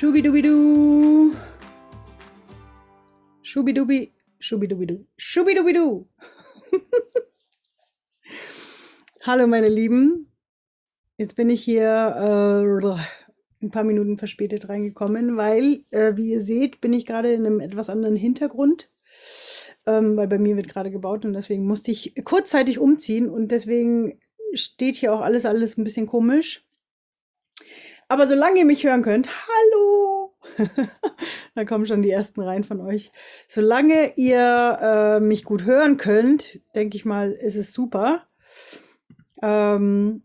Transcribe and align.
Schubidubidu. 0.00 1.34
Schubidubi. 3.42 4.10
Schubidubidu. 4.38 5.06
Schubidubidu. 5.18 6.08
Hallo 9.20 9.46
meine 9.46 9.68
Lieben. 9.68 10.32
Jetzt 11.18 11.36
bin 11.36 11.50
ich 11.50 11.62
hier 11.62 11.84
äh, 11.84 13.62
ein 13.62 13.70
paar 13.70 13.84
Minuten 13.84 14.16
verspätet 14.16 14.70
reingekommen, 14.70 15.36
weil, 15.36 15.84
äh, 15.90 16.16
wie 16.16 16.30
ihr 16.30 16.40
seht, 16.40 16.80
bin 16.80 16.94
ich 16.94 17.04
gerade 17.04 17.34
in 17.34 17.44
einem 17.44 17.60
etwas 17.60 17.90
anderen 17.90 18.16
Hintergrund. 18.16 18.88
Ähm, 19.84 20.16
weil 20.16 20.28
bei 20.28 20.38
mir 20.38 20.56
wird 20.56 20.68
gerade 20.68 20.90
gebaut 20.90 21.26
und 21.26 21.34
deswegen 21.34 21.66
musste 21.66 21.90
ich 21.90 22.14
kurzzeitig 22.24 22.78
umziehen 22.78 23.28
und 23.28 23.48
deswegen 23.48 24.18
steht 24.54 24.96
hier 24.96 25.12
auch 25.12 25.20
alles, 25.20 25.44
alles 25.44 25.76
ein 25.76 25.84
bisschen 25.84 26.06
komisch. 26.06 26.64
Aber 28.10 28.26
solange 28.26 28.58
ihr 28.58 28.64
mich 28.64 28.84
hören 28.84 29.02
könnt, 29.02 29.28
hallo! 29.28 29.89
da 31.54 31.64
kommen 31.64 31.86
schon 31.86 32.02
die 32.02 32.10
ersten 32.10 32.40
rein 32.40 32.64
von 32.64 32.80
euch. 32.80 33.12
Solange 33.48 34.12
ihr 34.16 34.78
äh, 34.80 35.20
mich 35.20 35.44
gut 35.44 35.64
hören 35.64 35.96
könnt, 35.96 36.60
denke 36.74 36.96
ich 36.96 37.04
mal, 37.04 37.32
ist 37.32 37.56
es 37.56 37.72
super. 37.72 38.26
Ähm, 39.42 40.22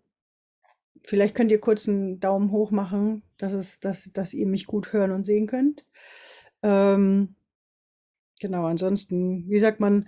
vielleicht 1.04 1.36
könnt 1.36 1.52
ihr 1.52 1.60
kurz 1.60 1.88
einen 1.88 2.20
Daumen 2.20 2.52
hoch 2.52 2.72
machen, 2.72 3.24
dass, 3.38 3.54
es, 3.54 3.80
dass, 3.80 4.10
dass 4.14 4.34
ihr 4.34 4.48
mich 4.48 4.66
gut 4.66 4.94
hören 4.94 5.12
und 5.12 5.24
sehen 5.24 5.48
könnt. 5.48 5.86
Ähm, 6.64 7.36
genau, 8.40 8.66
ansonsten, 8.66 9.50
wie 9.50 9.60
sagt 9.60 9.80
man, 9.80 10.08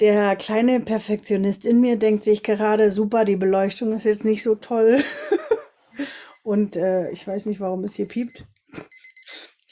der 0.00 0.36
kleine 0.36 0.80
Perfektionist 0.80 1.64
in 1.64 1.80
mir 1.80 1.96
denkt 1.96 2.24
sich 2.24 2.42
gerade, 2.42 2.90
super, 2.90 3.24
die 3.24 3.36
Beleuchtung 3.36 3.92
ist 3.92 4.04
jetzt 4.04 4.24
nicht 4.24 4.42
so 4.42 4.54
toll. 4.54 5.02
Und 6.42 6.76
äh, 6.76 7.10
ich 7.10 7.26
weiß 7.26 7.46
nicht, 7.46 7.60
warum 7.60 7.82
es 7.84 7.94
hier 7.94 8.06
piept. 8.06 8.46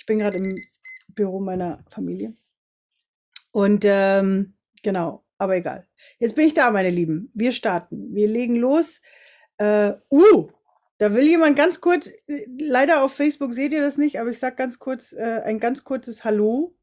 Ich 0.05 0.07
bin 0.07 0.19
gerade 0.19 0.37
im 0.37 0.63
Büro 1.09 1.41
meiner 1.41 1.83
Familie. 1.89 2.37
Und 3.53 3.87
ähm, 3.87 4.53
genau, 4.83 5.25
aber 5.39 5.57
egal. 5.57 5.89
Jetzt 6.19 6.35
bin 6.35 6.47
ich 6.47 6.53
da, 6.53 6.71
meine 6.71 6.91
Lieben. 6.91 7.31
Wir 7.33 7.53
starten. 7.53 8.15
Wir 8.15 8.29
legen 8.29 8.57
los. 8.57 9.01
Äh, 9.57 9.95
uh, 10.11 10.51
da 10.99 11.15
will 11.15 11.27
jemand 11.27 11.57
ganz 11.57 11.81
kurz, 11.81 12.11
leider 12.61 13.03
auf 13.03 13.15
Facebook 13.15 13.55
seht 13.55 13.73
ihr 13.73 13.81
das 13.81 13.97
nicht, 13.97 14.21
aber 14.21 14.29
ich 14.29 14.39
sage 14.39 14.57
ganz 14.57 14.79
kurz, 14.79 15.15
äh, 15.15 15.41
ein 15.43 15.59
ganz 15.59 15.85
kurzes 15.85 16.23
Hallo. 16.23 16.77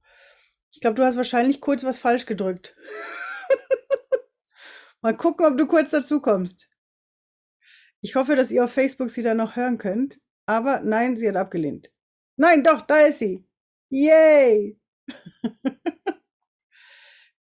Ich 0.72 0.82
glaube, 0.82 0.96
du 0.96 1.06
hast 1.06 1.16
wahrscheinlich 1.16 1.62
kurz 1.62 1.84
was 1.84 2.00
falsch 2.00 2.26
gedrückt. 2.26 2.76
Mal 5.02 5.16
gucken, 5.16 5.46
ob 5.46 5.60
du 5.60 5.68
kurz 5.68 5.92
dazu 5.92 6.22
kommst. 6.22 6.70
Ich 8.02 8.16
hoffe, 8.16 8.36
dass 8.36 8.50
ihr 8.50 8.66
auf 8.66 8.72
Facebook 8.72 9.12
sie 9.12 9.22
dann 9.22 9.38
noch 9.38 9.56
hören 9.56 9.78
könnt. 9.78 10.20
Aber 10.48 10.80
nein, 10.80 11.18
sie 11.18 11.28
hat 11.28 11.36
abgelehnt. 11.36 11.92
Nein, 12.36 12.64
doch, 12.64 12.82
da 12.82 13.00
ist 13.02 13.20
sie. 13.20 13.46
Yay! 13.90 14.80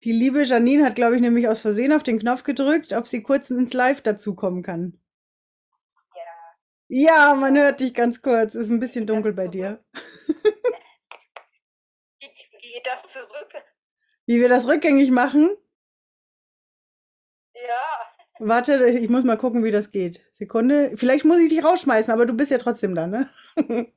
Die 0.03 0.11
liebe 0.11 0.44
Janine 0.44 0.83
hat, 0.86 0.95
glaube 0.95 1.16
ich, 1.16 1.22
nämlich 1.22 1.48
aus 1.48 1.61
Versehen 1.61 1.94
auf 1.94 2.02
den 2.02 2.20
Knopf 2.20 2.44
gedrückt, 2.44 2.92
ob 2.94 3.08
sie 3.08 3.22
kurz 3.22 3.52
ins 3.52 3.72
Live 3.73 4.02
dazukommen 4.02 4.64
kann. 4.64 5.00
Ja. 6.16 6.23
Ja, 6.88 7.36
man 7.36 7.56
hört 7.56 7.80
dich 7.80 7.94
ganz 7.94 8.22
kurz. 8.22 8.56
Ist 8.56 8.72
ein 8.72 8.80
bisschen 8.80 9.06
dunkel 9.06 9.33
bei 9.33 9.48
dir. 9.48 9.83
Wie 12.20 12.73
geht 12.73 12.86
das 12.86 13.11
zurück? 13.14 13.64
Wie 14.26 14.42
wir 14.42 14.50
das 14.50 14.67
rückgängig 14.67 15.11
machen? 15.11 15.55
Ja. 17.53 18.11
Warte, 18.39 18.88
ich 18.88 19.09
muss 19.09 19.23
mal 19.23 19.37
gucken, 19.37 19.64
wie 19.64 19.71
das 19.71 19.92
geht. 19.92 20.26
Sekunde. 20.33 20.98
Vielleicht 20.98 21.26
muss 21.26 21.37
ich 21.37 21.49
dich 21.49 21.64
rausschmeißen, 21.64 22.11
aber 22.11 22.26
du 22.26 22.33
bist 22.33 22.49
ja 22.49 22.58
trotzdem 22.58 22.95
da, 22.95 23.05
ne? 23.05 23.30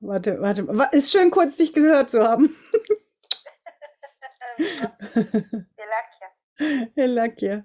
warte, 0.00 0.40
warte. 0.40 0.66
Ist 0.96 1.12
schön 1.12 1.30
kurz 1.30 1.56
dich 1.56 1.72
gehört 1.72 2.10
zu 2.10 2.22
haben. 2.22 2.54
Elakia. 6.94 7.64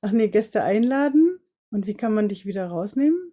Ach 0.00 0.10
nee, 0.10 0.28
Gäste 0.28 0.62
einladen. 0.62 1.38
Und 1.70 1.86
wie 1.86 1.94
kann 1.94 2.14
man 2.14 2.28
dich 2.28 2.44
wieder 2.44 2.66
rausnehmen? 2.66 3.32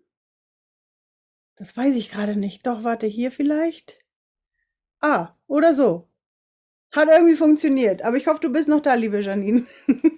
Das 1.55 1.75
weiß 1.75 1.95
ich 1.95 2.09
gerade 2.09 2.35
nicht. 2.35 2.65
Doch, 2.67 2.83
warte, 2.83 3.07
hier 3.07 3.31
vielleicht. 3.31 3.97
Ah, 5.01 5.35
oder 5.47 5.73
so. 5.73 6.07
Hat 6.91 7.09
irgendwie 7.09 7.35
funktioniert. 7.35 8.03
Aber 8.03 8.17
ich 8.17 8.27
hoffe, 8.27 8.39
du 8.41 8.49
bist 8.49 8.67
noch 8.67 8.81
da, 8.81 8.93
liebe 8.93 9.19
Janine. 9.19 9.65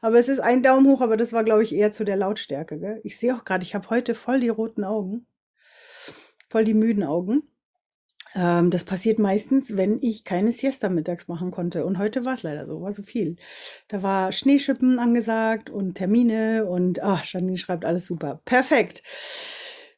Aber 0.00 0.18
es 0.18 0.28
ist 0.28 0.40
ein 0.40 0.62
Daumen 0.62 0.86
hoch, 0.86 1.02
aber 1.02 1.18
das 1.18 1.34
war, 1.34 1.44
glaube 1.44 1.62
ich, 1.62 1.74
eher 1.74 1.92
zu 1.92 2.04
der 2.04 2.16
Lautstärke. 2.16 2.78
Gell? 2.78 3.00
Ich 3.04 3.18
sehe 3.18 3.36
auch 3.36 3.44
gerade, 3.44 3.64
ich 3.64 3.74
habe 3.74 3.90
heute 3.90 4.14
voll 4.14 4.40
die 4.40 4.48
roten 4.48 4.82
Augen. 4.82 5.26
Voll 6.50 6.64
die 6.64 6.74
müden 6.74 7.04
Augen. 7.04 7.44
Ähm, 8.34 8.70
das 8.70 8.84
passiert 8.84 9.18
meistens, 9.18 9.76
wenn 9.76 10.00
ich 10.02 10.24
keine 10.24 10.52
Siesta 10.52 10.88
mittags 10.88 11.28
machen 11.28 11.52
konnte. 11.52 11.84
Und 11.84 11.98
heute 11.98 12.24
war 12.24 12.34
es 12.34 12.42
leider 12.42 12.66
so, 12.66 12.80
war 12.82 12.92
so 12.92 13.02
viel. 13.02 13.36
Da 13.88 14.02
war 14.02 14.32
Schneeschippen 14.32 14.98
angesagt 14.98 15.70
und 15.70 15.94
Termine 15.94 16.66
und 16.66 17.02
ach, 17.02 17.24
Janine 17.24 17.56
schreibt 17.56 17.84
alles 17.84 18.06
super. 18.06 18.42
Perfekt. 18.44 19.02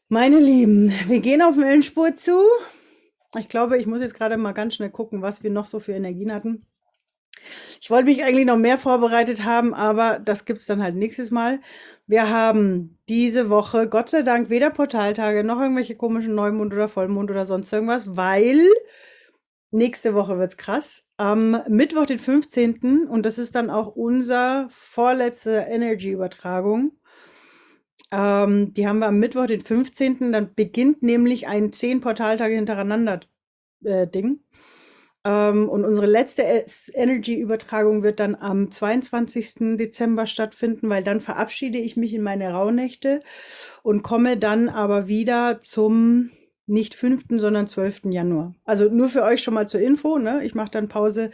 Meine 0.09 0.39
Lieben, 0.39 0.93
wir 1.09 1.21
gehen 1.21 1.41
auf 1.41 1.57
Wellenspur 1.57 2.15
zu. 2.17 2.39
Ich 3.39 3.49
glaube, 3.49 3.79
ich 3.79 3.87
muss 3.87 4.03
jetzt 4.03 4.15
gerade 4.15 4.37
mal 4.37 4.53
ganz 4.53 4.75
schnell 4.75 4.91
gucken, 4.91 5.23
was 5.23 5.43
wir 5.43 5.51
noch 5.51 5.65
so 5.65 5.81
für 5.81 5.93
Energien 5.93 6.33
hatten. 6.33 6.67
Ich 7.81 7.91
wollte 7.91 8.05
mich 8.05 8.23
eigentlich 8.23 8.47
noch 8.47 8.59
mehr 8.59 8.79
vorbereitet 8.79 9.43
haben, 9.43 9.73
aber 9.75 10.19
das 10.19 10.45
gibt 10.45 10.61
es 10.61 10.67
dann 10.67 10.83
halt 10.83 10.95
nächstes 10.95 11.31
Mal. 11.31 11.61
Wir 12.13 12.29
haben 12.29 12.99
diese 13.09 13.49
Woche, 13.49 13.89
Gott 13.89 14.11
sei 14.11 14.21
Dank, 14.21 14.51
weder 14.51 14.69
Portaltage 14.69 15.45
noch 15.45 15.59
irgendwelche 15.59 15.97
komischen 15.97 16.35
Neumond 16.35 16.75
oder 16.75 16.87
Vollmond 16.87 17.31
oder 17.31 17.47
sonst 17.47 17.73
irgendwas, 17.73 18.05
weil 18.07 18.61
nächste 19.71 20.13
Woche 20.13 20.39
wird 20.39 20.51
es 20.51 20.57
krass. 20.59 21.05
Am 21.17 21.63
Mittwoch, 21.71 22.05
den 22.05 22.19
15. 22.19 23.09
und 23.09 23.25
das 23.25 23.39
ist 23.39 23.55
dann 23.55 23.71
auch 23.71 23.97
unser 23.97 24.67
vorletzte 24.69 25.65
Energy-Übertragung. 25.71 26.99
Ähm, 28.11 28.75
die 28.75 28.87
haben 28.87 28.99
wir 28.99 29.07
am 29.07 29.19
Mittwoch, 29.19 29.47
den 29.47 29.63
15. 29.63 30.33
Dann 30.33 30.53
beginnt 30.55 31.03
nämlich 31.03 31.49
ein 31.49 31.73
10 31.73 32.03
Portaltage 32.03 32.57
hintereinander 32.57 33.21
äh, 33.85 34.07
Ding. 34.07 34.41
Ähm, 35.25 35.69
und 35.69 35.85
unsere 35.85 36.07
letzte 36.07 36.43
Energy-Übertragung 36.95 38.03
wird 38.03 38.21
dann 38.21 38.35
am 38.35 38.71
22. 38.71 39.77
Dezember 39.77 40.27
stattfinden, 40.27 40.89
weil 40.89 41.05
dann 41.05 41.21
verabschiede 41.21 41.79
ich 41.79 41.97
mich 41.97 42.15
in 42.15 42.23
meine 42.23 42.53
Rauhnächte 42.53 43.21
und 43.83 44.03
komme 44.03 44.37
dann 44.37 44.69
aber 44.69 45.07
wieder 45.09 45.61
zum 45.61 46.31
nicht 46.73 46.95
5., 46.95 47.25
sondern 47.29 47.67
12. 47.67 48.03
Januar. 48.07 48.55
Also 48.65 48.87
nur 48.87 49.09
für 49.09 49.23
euch 49.23 49.43
schon 49.43 49.55
mal 49.55 49.69
zur 49.69 49.81
Info. 49.81 50.19
Ne? 50.19 50.41
Ich 50.43 50.55
mache 50.55 50.71
dann 50.71 50.89
Pause 50.89 51.31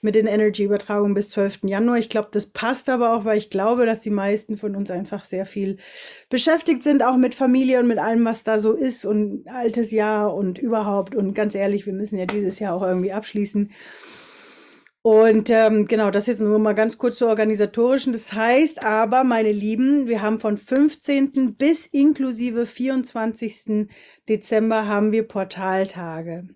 mit 0.00 0.14
den 0.14 0.26
Energy-Übertragungen 0.26 1.14
bis 1.14 1.28
12. 1.30 1.60
Januar. 1.64 1.98
Ich 1.98 2.08
glaube, 2.08 2.28
das 2.32 2.46
passt 2.46 2.88
aber 2.88 3.14
auch, 3.14 3.24
weil 3.24 3.38
ich 3.38 3.50
glaube, 3.50 3.84
dass 3.84 4.00
die 4.00 4.10
meisten 4.10 4.56
von 4.56 4.76
uns 4.76 4.90
einfach 4.90 5.24
sehr 5.24 5.44
viel 5.44 5.78
beschäftigt 6.30 6.84
sind, 6.84 7.02
auch 7.02 7.16
mit 7.16 7.34
Familie 7.34 7.80
und 7.80 7.88
mit 7.88 7.98
allem, 7.98 8.24
was 8.24 8.44
da 8.44 8.60
so 8.60 8.72
ist 8.72 9.04
und 9.04 9.46
altes 9.48 9.90
Jahr 9.90 10.34
und 10.34 10.58
überhaupt. 10.58 11.14
Und 11.14 11.34
ganz 11.34 11.54
ehrlich, 11.54 11.86
wir 11.86 11.92
müssen 11.92 12.18
ja 12.18 12.26
dieses 12.26 12.58
Jahr 12.60 12.74
auch 12.74 12.82
irgendwie 12.82 13.12
abschließen. 13.12 13.72
Und 15.08 15.50
ähm, 15.50 15.86
genau, 15.86 16.10
das 16.10 16.26
jetzt 16.26 16.40
nur 16.40 16.58
mal 16.58 16.72
ganz 16.72 16.98
kurz 16.98 17.18
zur 17.18 17.28
organisatorischen. 17.28 18.12
Das 18.12 18.32
heißt 18.32 18.82
aber, 18.82 19.22
meine 19.22 19.52
Lieben, 19.52 20.08
wir 20.08 20.20
haben 20.20 20.40
von 20.40 20.56
15. 20.56 21.54
bis 21.54 21.86
inklusive 21.86 22.66
24. 22.66 23.86
Dezember 24.28 24.88
haben 24.88 25.12
wir 25.12 25.22
Portaltage. 25.28 26.48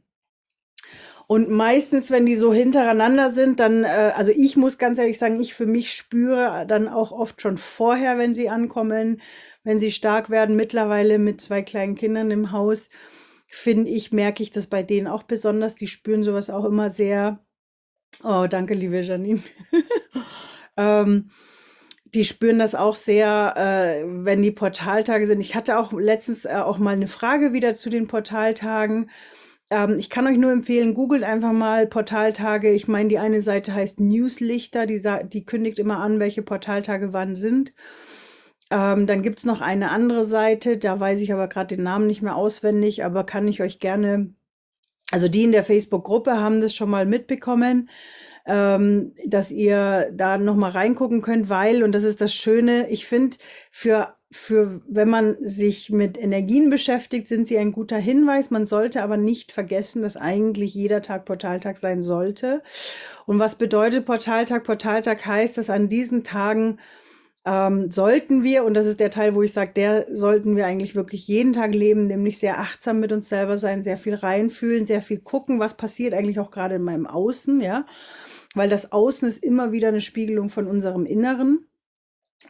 Und 1.29 1.49
meistens, 1.49 2.11
wenn 2.11 2.27
die 2.27 2.35
so 2.35 2.53
hintereinander 2.53 3.31
sind, 3.31 3.61
dann, 3.61 3.85
äh, 3.85 4.11
also 4.17 4.33
ich 4.35 4.57
muss 4.57 4.79
ganz 4.79 4.99
ehrlich 4.99 5.19
sagen, 5.19 5.41
ich 5.41 5.55
für 5.55 5.67
mich 5.67 5.93
spüre 5.93 6.67
dann 6.67 6.89
auch 6.89 7.13
oft 7.13 7.41
schon 7.41 7.57
vorher, 7.57 8.19
wenn 8.19 8.35
sie 8.35 8.49
ankommen, 8.49 9.21
wenn 9.63 9.79
sie 9.79 9.93
stark 9.93 10.29
werden, 10.29 10.57
mittlerweile 10.57 11.21
mit 11.21 11.41
zwei 11.41 11.63
kleinen 11.63 11.95
Kindern 11.95 12.33
im 12.33 12.51
Haus, 12.51 12.89
finde 13.47 13.93
ich, 13.93 14.11
merke 14.11 14.43
ich 14.43 14.51
das 14.51 14.67
bei 14.67 14.83
denen 14.83 15.07
auch 15.07 15.23
besonders. 15.23 15.77
Die 15.77 15.87
spüren 15.87 16.25
sowas 16.25 16.51
auch 16.51 16.65
immer 16.65 16.91
sehr 16.91 17.39
Oh, 18.23 18.47
danke, 18.47 18.75
liebe 18.75 19.01
Janine. 19.01 19.41
ähm, 20.77 21.31
die 22.15 22.25
spüren 22.25 22.59
das 22.59 22.75
auch 22.75 22.95
sehr, 22.95 23.55
äh, 23.57 24.05
wenn 24.07 24.43
die 24.43 24.51
Portaltage 24.51 25.27
sind. 25.27 25.41
Ich 25.41 25.55
hatte 25.55 25.79
auch 25.79 25.93
letztens 25.93 26.45
äh, 26.45 26.55
auch 26.55 26.79
mal 26.79 26.95
eine 26.95 27.09
Frage 27.09 27.53
wieder 27.53 27.75
zu 27.77 27.89
den 27.89 28.09
Portaltagen. 28.09 29.11
Ähm, 29.71 29.97
ich 29.99 30.11
kann 30.11 30.27
euch 30.27 30.37
nur 30.37 30.53
empfehlen, 30.53 30.95
googelt 30.95 31.23
einfach 31.23 31.53
mal 31.53 31.87
Portaltage. 31.87 32.71
Ich 32.73 32.89
meine, 32.89 33.09
die 33.09 33.19
eine 33.19 33.41
Seite 33.41 33.75
heißt 33.75 34.01
Newslichter, 34.01 34.87
die, 34.87 35.03
die 35.33 35.45
kündigt 35.45 35.79
immer 35.79 35.99
an, 35.99 36.19
welche 36.21 36.43
Portaltage 36.43 37.13
wann 37.13 37.37
sind. 37.37 37.73
Ähm, 38.71 39.07
dann 39.07 39.23
gibt 39.23 39.39
es 39.39 39.45
noch 39.45 39.61
eine 39.61 39.91
andere 39.91 40.25
Seite, 40.25 40.79
da 40.79 41.01
weiß 41.01 41.21
ich 41.21 41.33
aber 41.33 41.49
gerade 41.49 41.77
den 41.77 41.85
Namen 41.85 42.07
nicht 42.07 42.23
mehr 42.23 42.37
auswendig, 42.37 43.05
aber 43.05 43.25
kann 43.25 43.49
ich 43.49 43.63
euch 43.63 43.81
gerne 43.81 44.35
also 45.11 45.29
die 45.29 45.45
in 45.45 45.53
der 45.53 45.65
Facebook-Gruppe 45.65 46.39
haben 46.39 46.61
das 46.61 46.75
schon 46.75 46.91
mal 46.91 47.07
mitbekommen, 47.07 47.91
ähm, 48.47 49.13
dass 49.27 49.51
ihr 49.51 50.11
da 50.13 50.39
noch 50.39 50.57
mal 50.57 50.71
reingucken 50.71 51.23
könnt, 51.23 51.49
weil, 51.49 51.83
und 51.83 51.93
das 51.93 52.05
ist 52.05 52.21
das 52.21 52.35
Schöne, 52.35 52.89
ich 52.91 53.07
finde, 53.07 53.37
für 53.71 54.09
für, 54.33 54.81
wenn 54.87 55.11
man 55.11 55.37
sich 55.41 55.91
mit 55.91 56.17
Energien 56.17 56.71
beschäftigt, 56.71 57.27
sind 57.27 57.49
sie 57.49 57.59
ein 57.59 57.73
guter 57.73 57.99
Hinweis. 57.99 58.51
Man 58.51 58.65
sollte 58.65 59.03
aber 59.03 59.17
nicht 59.17 59.51
vergessen, 59.51 60.03
dass 60.03 60.17
eigentlich 60.17 60.73
jeder 60.73 61.03
Tag 61.03 61.25
Portaltag 61.25 61.79
sein 61.79 62.03
sollte. 62.05 62.63
Und 63.27 63.41
was 63.41 63.57
bedeutet 63.57 64.07
Portaltag? 64.07 64.63
Portaltag 64.63 65.27
heißt, 65.27 65.59
dass 65.59 65.69
an 65.69 65.89
diesen 65.89 66.23
Tagen 66.23 66.79
ähm, 67.51 67.91
sollten 67.91 68.45
wir, 68.45 68.65
und 68.65 68.75
das 68.75 68.87
ist 68.87 69.01
der 69.01 69.11
Teil, 69.11 69.35
wo 69.35 69.43
ich 69.43 69.53
sage, 69.53 69.73
der 69.75 70.07
sollten 70.15 70.55
wir 70.55 70.67
eigentlich 70.67 70.95
wirklich 70.95 71.27
jeden 71.27 71.53
Tag 71.53 71.75
leben, 71.75 72.07
nämlich 72.07 72.39
sehr 72.39 72.61
achtsam 72.61 73.01
mit 73.01 73.11
uns 73.11 73.29
selber 73.29 73.59
sein, 73.59 73.83
sehr 73.83 73.97
viel 73.97 74.15
reinfühlen, 74.15 74.87
sehr 74.87 75.03
viel 75.03 75.21
gucken, 75.21 75.59
was 75.59 75.77
passiert 75.77 76.15
eigentlich 76.15 76.39
auch 76.39 76.53
gerade 76.53 76.77
in 76.77 76.83
meinem 76.83 77.09
Außen, 77.09 77.61
ja. 77.61 77.87
Weil 78.55 78.69
das 78.69 78.93
Außen 78.93 79.27
ist 79.29 79.43
immer 79.43 79.73
wieder 79.73 79.89
eine 79.89 80.01
Spiegelung 80.01 80.49
von 80.49 80.69
unserem 80.69 81.07
Inneren. 81.07 81.67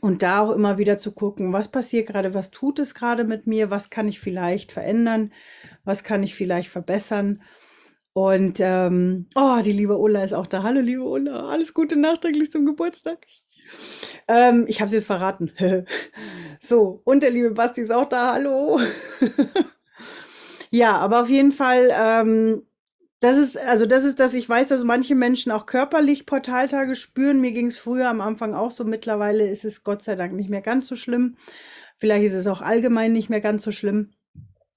Und 0.02 0.22
da 0.22 0.40
auch 0.40 0.52
immer 0.52 0.78
wieder 0.78 0.98
zu 0.98 1.12
gucken, 1.12 1.52
was 1.52 1.68
passiert 1.68 2.06
gerade, 2.06 2.32
was 2.32 2.50
tut 2.50 2.78
es 2.78 2.94
gerade 2.94 3.24
mit 3.24 3.46
mir, 3.46 3.70
was 3.70 3.90
kann 3.90 4.06
ich 4.06 4.20
vielleicht 4.20 4.70
verändern, 4.70 5.32
was 5.84 6.04
kann 6.04 6.22
ich 6.22 6.34
vielleicht 6.34 6.68
verbessern. 6.68 7.42
Und 8.12 8.58
ähm, 8.60 9.28
oh, 9.34 9.60
die 9.64 9.72
liebe 9.72 9.98
Ulla 9.98 10.22
ist 10.22 10.32
auch 10.32 10.46
da. 10.46 10.62
Hallo, 10.62 10.80
liebe 10.80 11.04
Ulla, 11.04 11.48
alles 11.48 11.74
Gute 11.74 11.96
nachträglich 11.96 12.52
zum 12.52 12.66
Geburtstag. 12.66 13.26
Ähm, 14.28 14.64
ich 14.68 14.80
habe 14.80 14.88
sie 14.88 14.96
jetzt 14.96 15.06
verraten. 15.06 15.52
so, 16.60 17.00
und 17.04 17.22
der 17.22 17.30
liebe 17.30 17.50
Basti 17.50 17.82
ist 17.82 17.92
auch 17.92 18.08
da. 18.08 18.34
Hallo. 18.34 18.80
ja, 20.70 20.96
aber 20.96 21.22
auf 21.22 21.28
jeden 21.28 21.52
Fall 21.52 21.90
ähm, 21.92 22.62
das 23.20 23.36
ist, 23.36 23.58
also 23.58 23.84
das 23.84 24.04
ist 24.04 24.18
das, 24.18 24.32
ich 24.32 24.48
weiß, 24.48 24.68
dass 24.68 24.82
manche 24.82 25.14
Menschen 25.14 25.52
auch 25.52 25.66
körperlich 25.66 26.24
Portaltage 26.24 26.94
spüren. 26.94 27.40
Mir 27.40 27.52
ging 27.52 27.66
es 27.66 27.76
früher 27.76 28.08
am 28.08 28.22
Anfang 28.22 28.54
auch 28.54 28.70
so. 28.70 28.84
Mittlerweile 28.84 29.46
ist 29.46 29.66
es 29.66 29.84
Gott 29.84 30.02
sei 30.02 30.16
Dank 30.16 30.32
nicht 30.32 30.48
mehr 30.48 30.62
ganz 30.62 30.86
so 30.86 30.96
schlimm. 30.96 31.36
Vielleicht 31.96 32.24
ist 32.24 32.32
es 32.34 32.46
auch 32.46 32.62
allgemein 32.62 33.12
nicht 33.12 33.28
mehr 33.28 33.42
ganz 33.42 33.62
so 33.62 33.72
schlimm. 33.72 34.14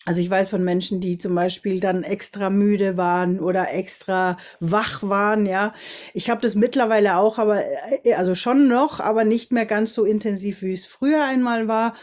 Also 0.05 0.19
ich 0.19 0.29
weiß 0.29 0.49
von 0.49 0.63
Menschen, 0.63 0.99
die 0.99 1.17
zum 1.17 1.33
Beispiel 1.33 1.79
dann 1.79 2.03
extra 2.03 2.49
müde 2.49 2.97
waren 2.97 3.39
oder 3.39 3.73
extra 3.73 4.37
wach 4.59 5.01
waren, 5.01 5.45
ja. 5.45 5.73
Ich 6.13 6.29
habe 6.29 6.41
das 6.41 6.55
mittlerweile 6.55 7.15
auch, 7.15 7.37
aber 7.39 7.63
äh, 8.03 8.13
also 8.15 8.35
schon 8.35 8.67
noch, 8.67 8.99
aber 8.99 9.23
nicht 9.23 9.53
mehr 9.53 9.65
ganz 9.65 9.93
so 9.93 10.03
intensiv, 10.03 10.61
wie 10.61 10.73
es 10.73 10.85
früher 10.85 11.23
einmal 11.23 11.69
war. 11.69 11.93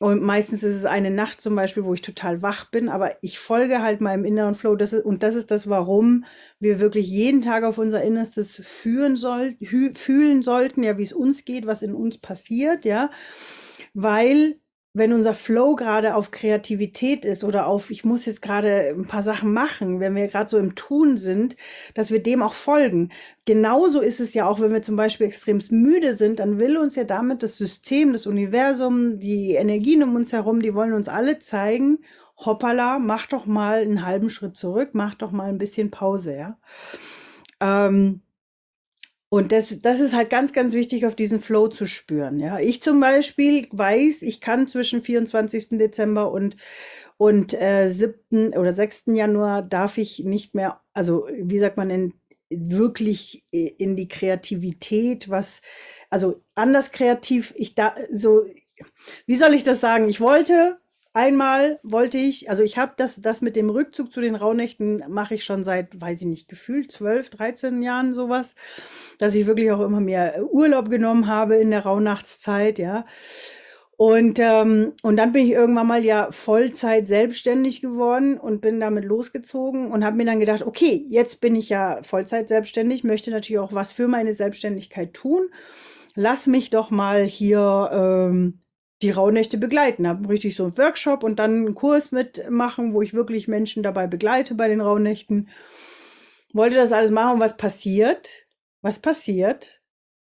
Und 0.00 0.22
meistens 0.22 0.62
ist 0.62 0.76
es 0.76 0.84
eine 0.86 1.10
Nacht 1.10 1.42
zum 1.42 1.54
Beispiel, 1.54 1.84
wo 1.84 1.92
ich 1.94 2.00
total 2.02 2.42
wach 2.42 2.70
bin, 2.70 2.88
aber 2.88 3.22
ich 3.22 3.38
folge 3.38 3.82
halt 3.82 4.00
meinem 4.00 4.24
inneren 4.24 4.54
Flow. 4.54 4.74
Das 4.76 4.94
ist, 4.94 5.04
und 5.04 5.22
das 5.22 5.34
ist 5.34 5.50
das, 5.50 5.68
warum 5.68 6.24
wir 6.58 6.80
wirklich 6.80 7.06
jeden 7.06 7.42
Tag 7.42 7.64
auf 7.64 7.76
unser 7.78 8.02
Innerstes 8.02 8.56
fühlen, 8.64 9.16
soll, 9.16 9.56
fühlen 9.94 10.42
sollten, 10.42 10.82
ja, 10.82 10.96
wie 10.96 11.02
es 11.02 11.12
uns 11.12 11.44
geht, 11.44 11.66
was 11.66 11.82
in 11.82 11.94
uns 11.94 12.16
passiert, 12.18 12.86
ja. 12.86 13.10
Weil 13.94 14.56
wenn 14.92 15.12
unser 15.12 15.34
Flow 15.34 15.76
gerade 15.76 16.16
auf 16.16 16.32
Kreativität 16.32 17.24
ist 17.24 17.44
oder 17.44 17.66
auf, 17.66 17.90
ich 17.92 18.04
muss 18.04 18.26
jetzt 18.26 18.42
gerade 18.42 18.88
ein 18.88 19.06
paar 19.06 19.22
Sachen 19.22 19.52
machen, 19.52 20.00
wenn 20.00 20.16
wir 20.16 20.26
gerade 20.26 20.50
so 20.50 20.58
im 20.58 20.74
Tun 20.74 21.16
sind, 21.16 21.56
dass 21.94 22.10
wir 22.10 22.20
dem 22.20 22.42
auch 22.42 22.54
folgen. 22.54 23.10
Genauso 23.44 24.00
ist 24.00 24.18
es 24.18 24.34
ja 24.34 24.48
auch, 24.48 24.60
wenn 24.60 24.72
wir 24.72 24.82
zum 24.82 24.96
Beispiel 24.96 25.28
extremst 25.28 25.70
müde 25.70 26.16
sind, 26.16 26.40
dann 26.40 26.58
will 26.58 26.76
uns 26.76 26.96
ja 26.96 27.04
damit 27.04 27.44
das 27.44 27.56
System, 27.56 28.12
das 28.12 28.26
Universum, 28.26 29.20
die 29.20 29.52
Energien 29.52 30.02
um 30.02 30.16
uns 30.16 30.32
herum, 30.32 30.60
die 30.60 30.74
wollen 30.74 30.92
uns 30.92 31.08
alle 31.08 31.38
zeigen, 31.38 31.98
hoppala, 32.36 32.98
mach 32.98 33.26
doch 33.26 33.46
mal 33.46 33.82
einen 33.82 34.04
halben 34.04 34.28
Schritt 34.28 34.56
zurück, 34.56 34.90
mach 34.94 35.14
doch 35.14 35.30
mal 35.30 35.48
ein 35.48 35.58
bisschen 35.58 35.92
Pause, 35.92 36.34
ja. 36.36 36.58
Ähm, 37.60 38.22
und 39.30 39.52
das, 39.52 39.76
das 39.80 40.00
ist 40.00 40.14
halt 40.14 40.28
ganz, 40.28 40.52
ganz 40.52 40.74
wichtig, 40.74 41.06
auf 41.06 41.14
diesen 41.14 41.40
Flow 41.40 41.68
zu 41.68 41.86
spüren. 41.86 42.40
Ja, 42.40 42.58
ich 42.58 42.82
zum 42.82 43.00
Beispiel 43.00 43.68
weiß, 43.70 44.22
ich 44.22 44.40
kann 44.40 44.68
zwischen 44.68 45.02
24. 45.02 45.78
Dezember 45.78 46.30
und 46.30 46.56
und 47.16 47.52
äh, 47.52 47.90
7. 47.90 48.54
oder 48.56 48.72
6. 48.72 49.04
Januar 49.08 49.60
darf 49.60 49.98
ich 49.98 50.20
nicht 50.20 50.54
mehr, 50.54 50.80
also 50.94 51.28
wie 51.30 51.58
sagt 51.58 51.76
man, 51.76 51.90
in, 51.90 52.14
wirklich 52.48 53.44
in 53.52 53.94
die 53.94 54.08
Kreativität, 54.08 55.28
was, 55.28 55.60
also 56.08 56.40
anders 56.54 56.92
kreativ, 56.92 57.52
ich 57.56 57.74
da, 57.74 57.94
so, 58.10 58.46
wie 59.26 59.36
soll 59.36 59.52
ich 59.52 59.64
das 59.64 59.80
sagen? 59.80 60.08
Ich 60.08 60.22
wollte 60.22 60.79
Einmal 61.12 61.80
wollte 61.82 62.18
ich, 62.18 62.50
also 62.50 62.62
ich 62.62 62.78
habe 62.78 62.92
das, 62.96 63.20
das 63.20 63.40
mit 63.42 63.56
dem 63.56 63.68
Rückzug 63.68 64.12
zu 64.12 64.20
den 64.20 64.36
Rauhnächten 64.36 65.02
mache 65.08 65.34
ich 65.34 65.44
schon 65.44 65.64
seit, 65.64 66.00
weiß 66.00 66.20
ich 66.20 66.26
nicht, 66.28 66.48
gefühlt 66.48 66.92
12, 66.92 67.30
13 67.30 67.82
Jahren 67.82 68.14
sowas, 68.14 68.54
dass 69.18 69.34
ich 69.34 69.46
wirklich 69.46 69.72
auch 69.72 69.80
immer 69.80 70.00
mehr 70.00 70.46
Urlaub 70.52 70.88
genommen 70.88 71.26
habe 71.26 71.56
in 71.56 71.70
der 71.72 71.84
Rauhnachtszeit, 71.84 72.78
ja. 72.78 73.06
Und, 73.96 74.38
ähm, 74.38 74.94
und 75.02 75.16
dann 75.16 75.32
bin 75.32 75.44
ich 75.44 75.50
irgendwann 75.50 75.88
mal 75.88 76.02
ja 76.02 76.30
Vollzeit 76.30 77.06
selbstständig 77.06 77.82
geworden 77.82 78.38
und 78.38 78.62
bin 78.62 78.80
damit 78.80 79.04
losgezogen 79.04 79.90
und 79.90 80.04
habe 80.04 80.16
mir 80.16 80.24
dann 80.24 80.40
gedacht, 80.40 80.62
okay, 80.62 81.04
jetzt 81.08 81.42
bin 81.42 81.54
ich 81.54 81.68
ja 81.68 82.02
Vollzeit 82.02 82.48
selbstständig, 82.48 83.04
möchte 83.04 83.30
natürlich 83.30 83.58
auch 83.58 83.74
was 83.74 83.92
für 83.92 84.08
meine 84.08 84.34
Selbstständigkeit 84.34 85.12
tun. 85.12 85.50
Lass 86.14 86.46
mich 86.46 86.70
doch 86.70 86.90
mal 86.90 87.24
hier 87.24 87.90
ähm, 87.92 88.60
die 89.02 89.10
Rauhnächte 89.10 89.58
begleiten. 89.58 90.06
Habe 90.06 90.28
richtig 90.28 90.56
so 90.56 90.64
einen 90.64 90.78
Workshop 90.78 91.22
und 91.22 91.38
dann 91.38 91.50
einen 91.52 91.74
Kurs 91.74 92.12
mitmachen, 92.12 92.92
wo 92.92 93.02
ich 93.02 93.14
wirklich 93.14 93.48
Menschen 93.48 93.82
dabei 93.82 94.06
begleite 94.06 94.54
bei 94.54 94.68
den 94.68 94.80
Rauhnächten. 94.80 95.48
Wollte 96.52 96.76
das 96.76 96.92
alles 96.92 97.10
machen 97.10 97.40
was 97.40 97.56
passiert? 97.56 98.46
Was 98.82 98.98
passiert? 98.98 99.80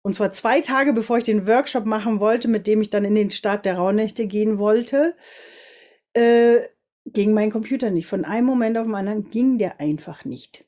Und 0.03 0.15
zwar 0.15 0.33
zwei 0.33 0.61
Tage 0.61 0.93
bevor 0.93 1.19
ich 1.19 1.25
den 1.25 1.47
Workshop 1.47 1.85
machen 1.85 2.21
wollte, 2.21 2.49
mit 2.49 2.67
dem 2.67 2.81
ich 2.81 2.91
dann 2.91 3.05
in 3.05 3.15
den 3.15 3.31
Start 3.31 3.65
der 3.65 3.77
Rauhnächte 3.77 4.27
gehen 4.27 4.59
wollte, 4.59 5.17
äh, 6.13 6.61
ging 7.07 7.35
mein 7.35 7.51
Computer 7.51 7.91
nicht. 7.91 8.07
Von 8.07 8.25
einem 8.25 8.47
Moment 8.47 8.79
auf 8.79 8.87
den 8.87 8.95
anderen 8.95 9.31
ging 9.31 9.59
der 9.59 9.81
einfach 9.81 10.25
nicht. 10.25 10.65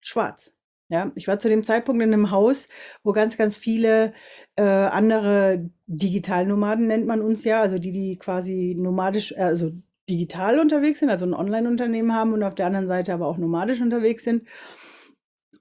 Schwarz. 0.00 0.53
Ja, 0.88 1.12
ich 1.14 1.26
war 1.28 1.38
zu 1.38 1.48
dem 1.48 1.64
Zeitpunkt 1.64 2.02
in 2.02 2.12
einem 2.12 2.30
Haus, 2.30 2.68
wo 3.02 3.12
ganz, 3.12 3.36
ganz 3.38 3.56
viele 3.56 4.12
äh, 4.56 4.62
andere 4.62 5.70
Digitalnomaden 5.86 6.86
nennt 6.86 7.06
man 7.06 7.22
uns 7.22 7.42
ja, 7.44 7.60
also 7.62 7.78
die, 7.78 7.90
die 7.90 8.18
quasi 8.18 8.76
nomadisch, 8.78 9.32
äh, 9.32 9.36
also 9.36 9.72
digital 10.08 10.58
unterwegs 10.58 11.00
sind, 11.00 11.08
also 11.08 11.24
ein 11.24 11.34
Online-Unternehmen 11.34 12.12
haben 12.14 12.34
und 12.34 12.42
auf 12.42 12.54
der 12.54 12.66
anderen 12.66 12.86
Seite 12.86 13.14
aber 13.14 13.26
auch 13.26 13.38
nomadisch 13.38 13.80
unterwegs 13.80 14.24
sind. 14.24 14.46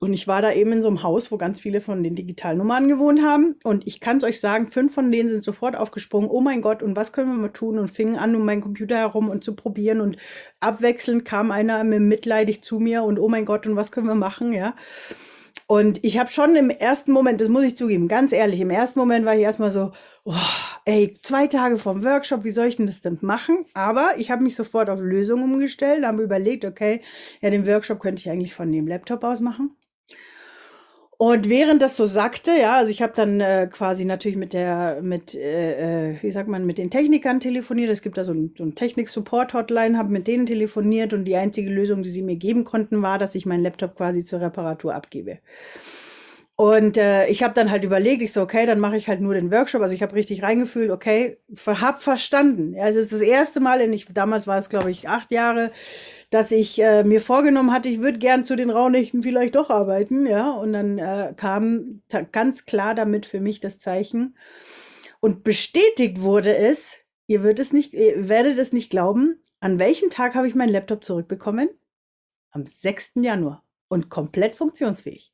Und 0.03 0.11
ich 0.11 0.27
war 0.27 0.41
da 0.41 0.51
eben 0.51 0.73
in 0.73 0.81
so 0.81 0.89
einem 0.89 1.01
Haus, 1.01 1.31
wo 1.31 1.37
ganz 1.37 1.61
viele 1.61 1.79
von 1.79 2.03
den 2.03 2.13
Digitalnomaden 2.13 2.89
gewohnt 2.89 3.23
haben. 3.23 3.55
Und 3.63 3.87
ich 3.87 4.01
kann 4.01 4.17
es 4.17 4.25
euch 4.25 4.41
sagen, 4.41 4.67
fünf 4.67 4.93
von 4.93 5.09
denen 5.09 5.29
sind 5.29 5.45
sofort 5.45 5.77
aufgesprungen. 5.77 6.29
Oh 6.29 6.41
mein 6.41 6.59
Gott, 6.59 6.83
und 6.83 6.97
was 6.97 7.13
können 7.13 7.31
wir 7.31 7.37
mal 7.37 7.53
tun? 7.53 7.79
Und 7.79 7.89
fingen 7.89 8.17
an, 8.17 8.35
um 8.35 8.43
meinen 8.43 8.59
Computer 8.59 8.97
herum 8.97 9.29
und 9.29 9.45
zu 9.45 9.55
probieren. 9.55 10.01
Und 10.01 10.17
abwechselnd 10.59 11.23
kam 11.23 11.51
einer 11.51 11.85
mit 11.85 12.01
mitleidig 12.01 12.61
zu 12.61 12.79
mir 12.79 13.03
und 13.03 13.17
oh 13.17 13.29
mein 13.29 13.45
Gott, 13.45 13.65
und 13.65 13.77
was 13.77 13.93
können 13.93 14.07
wir 14.07 14.15
machen? 14.15 14.51
Ja. 14.51 14.75
Und 15.67 16.03
ich 16.03 16.19
habe 16.19 16.29
schon 16.29 16.57
im 16.57 16.69
ersten 16.69 17.13
Moment, 17.13 17.39
das 17.39 17.47
muss 17.47 17.63
ich 17.63 17.77
zugeben, 17.77 18.09
ganz 18.09 18.33
ehrlich, 18.33 18.59
im 18.59 18.71
ersten 18.71 18.99
Moment 18.99 19.25
war 19.25 19.35
ich 19.35 19.41
erstmal 19.41 19.71
so, 19.71 19.93
oh, 20.25 20.33
ey, 20.83 21.13
zwei 21.23 21.47
Tage 21.47 21.77
vom 21.77 22.03
Workshop, 22.03 22.43
wie 22.43 22.51
soll 22.51 22.65
ich 22.65 22.75
denn 22.75 22.87
das 22.87 22.99
denn 22.99 23.19
machen? 23.21 23.65
Aber 23.73 24.15
ich 24.17 24.31
habe 24.31 24.43
mich 24.43 24.57
sofort 24.57 24.89
auf 24.89 24.99
Lösungen 24.99 25.45
umgestellt, 25.45 26.05
habe 26.05 26.23
überlegt, 26.23 26.65
okay, 26.65 26.99
ja, 27.39 27.49
den 27.49 27.65
Workshop 27.65 28.01
könnte 28.01 28.19
ich 28.19 28.29
eigentlich 28.29 28.53
von 28.53 28.69
dem 28.69 28.85
Laptop 28.85 29.23
aus 29.23 29.39
machen. 29.39 29.77
Und 31.17 31.47
während 31.47 31.81
das 31.81 31.95
so 31.95 32.05
sagte, 32.05 32.51
ja, 32.59 32.75
also 32.75 32.89
ich 32.89 33.01
habe 33.01 33.13
dann 33.15 33.39
äh, 33.39 33.67
quasi 33.71 34.03
natürlich 34.03 34.37
mit 34.37 34.51
der, 34.53 34.99
mit, 35.01 35.35
äh, 35.35 36.11
äh, 36.11 36.21
wie 36.21 36.31
sagt 36.31 36.49
man, 36.49 36.65
mit 36.65 36.77
den 36.77 36.89
Technikern 36.89 37.39
telefoniert. 37.39 37.89
Es 37.91 38.01
gibt 38.01 38.17
da 38.17 38.25
so 38.25 38.33
ein, 38.33 38.53
so 38.57 38.63
ein 38.63 38.75
Technik-Support-Hotline, 38.75 39.97
habe 39.97 40.11
mit 40.11 40.27
denen 40.27 40.45
telefoniert 40.45 41.13
und 41.13 41.25
die 41.25 41.35
einzige 41.35 41.69
Lösung, 41.69 42.03
die 42.03 42.09
sie 42.09 42.23
mir 42.23 42.35
geben 42.35 42.63
konnten, 42.63 43.01
war, 43.01 43.19
dass 43.19 43.35
ich 43.35 43.45
meinen 43.45 43.63
Laptop 43.63 43.95
quasi 43.95 44.23
zur 44.23 44.41
Reparatur 44.41 44.95
abgebe. 44.95 45.39
Und 46.55 46.97
äh, 46.97 47.27
ich 47.27 47.41
habe 47.41 47.55
dann 47.55 47.71
halt 47.71 47.83
überlegt, 47.83 48.21
ich 48.21 48.31
so, 48.31 48.41
okay, 48.41 48.67
dann 48.67 48.79
mache 48.79 48.95
ich 48.95 49.07
halt 49.07 49.21
nur 49.21 49.33
den 49.33 49.51
Workshop. 49.51 49.81
Also 49.81 49.93
ich 49.95 50.03
habe 50.03 50.15
richtig 50.15 50.43
reingefühlt, 50.43 50.91
okay, 50.91 51.37
hab 51.65 52.03
verstanden. 52.03 52.73
Ja, 52.73 52.87
es 52.87 52.95
ist 52.95 53.11
das 53.11 53.21
erste 53.21 53.59
Mal, 53.59 53.81
in 53.81 53.91
ich, 53.91 54.05
damals 54.13 54.45
war 54.45 54.59
es, 54.59 54.69
glaube 54.69 54.91
ich, 54.91 55.09
acht 55.09 55.31
Jahre, 55.31 55.71
dass 56.33 56.49
ich 56.49 56.81
äh, 56.81 57.03
mir 57.03 57.21
vorgenommen 57.21 57.71
hatte, 57.71 57.89
ich 57.89 58.01
würde 58.01 58.17
gern 58.17 58.43
zu 58.43 58.55
den 58.55 58.71
Raunächten 58.71 59.21
vielleicht 59.21 59.53
doch 59.53 59.69
arbeiten, 59.69 60.25
ja. 60.25 60.51
Und 60.51 60.73
dann 60.73 60.97
äh, 60.97 61.33
kam 61.37 62.01
ganz 62.31 62.65
klar 62.65 62.95
damit 62.95 63.27
für 63.27 63.39
mich 63.39 63.59
das 63.59 63.77
Zeichen. 63.77 64.35
Und 65.19 65.43
bestätigt 65.43 66.21
wurde 66.21 66.55
es, 66.55 66.95
ihr, 67.27 67.43
wird 67.43 67.59
es 67.59 67.71
nicht, 67.71 67.93
ihr 67.93 68.29
werdet 68.29 68.57
es 68.57 68.73
nicht 68.73 68.89
glauben, 68.89 69.43
an 69.59 69.77
welchem 69.77 70.09
Tag 70.09 70.33
habe 70.33 70.47
ich 70.47 70.55
meinen 70.55 70.73
Laptop 70.73 71.03
zurückbekommen? 71.05 71.69
Am 72.49 72.65
6. 72.65 73.11
Januar. 73.15 73.63
Und 73.87 74.09
komplett 74.09 74.55
funktionsfähig. 74.55 75.31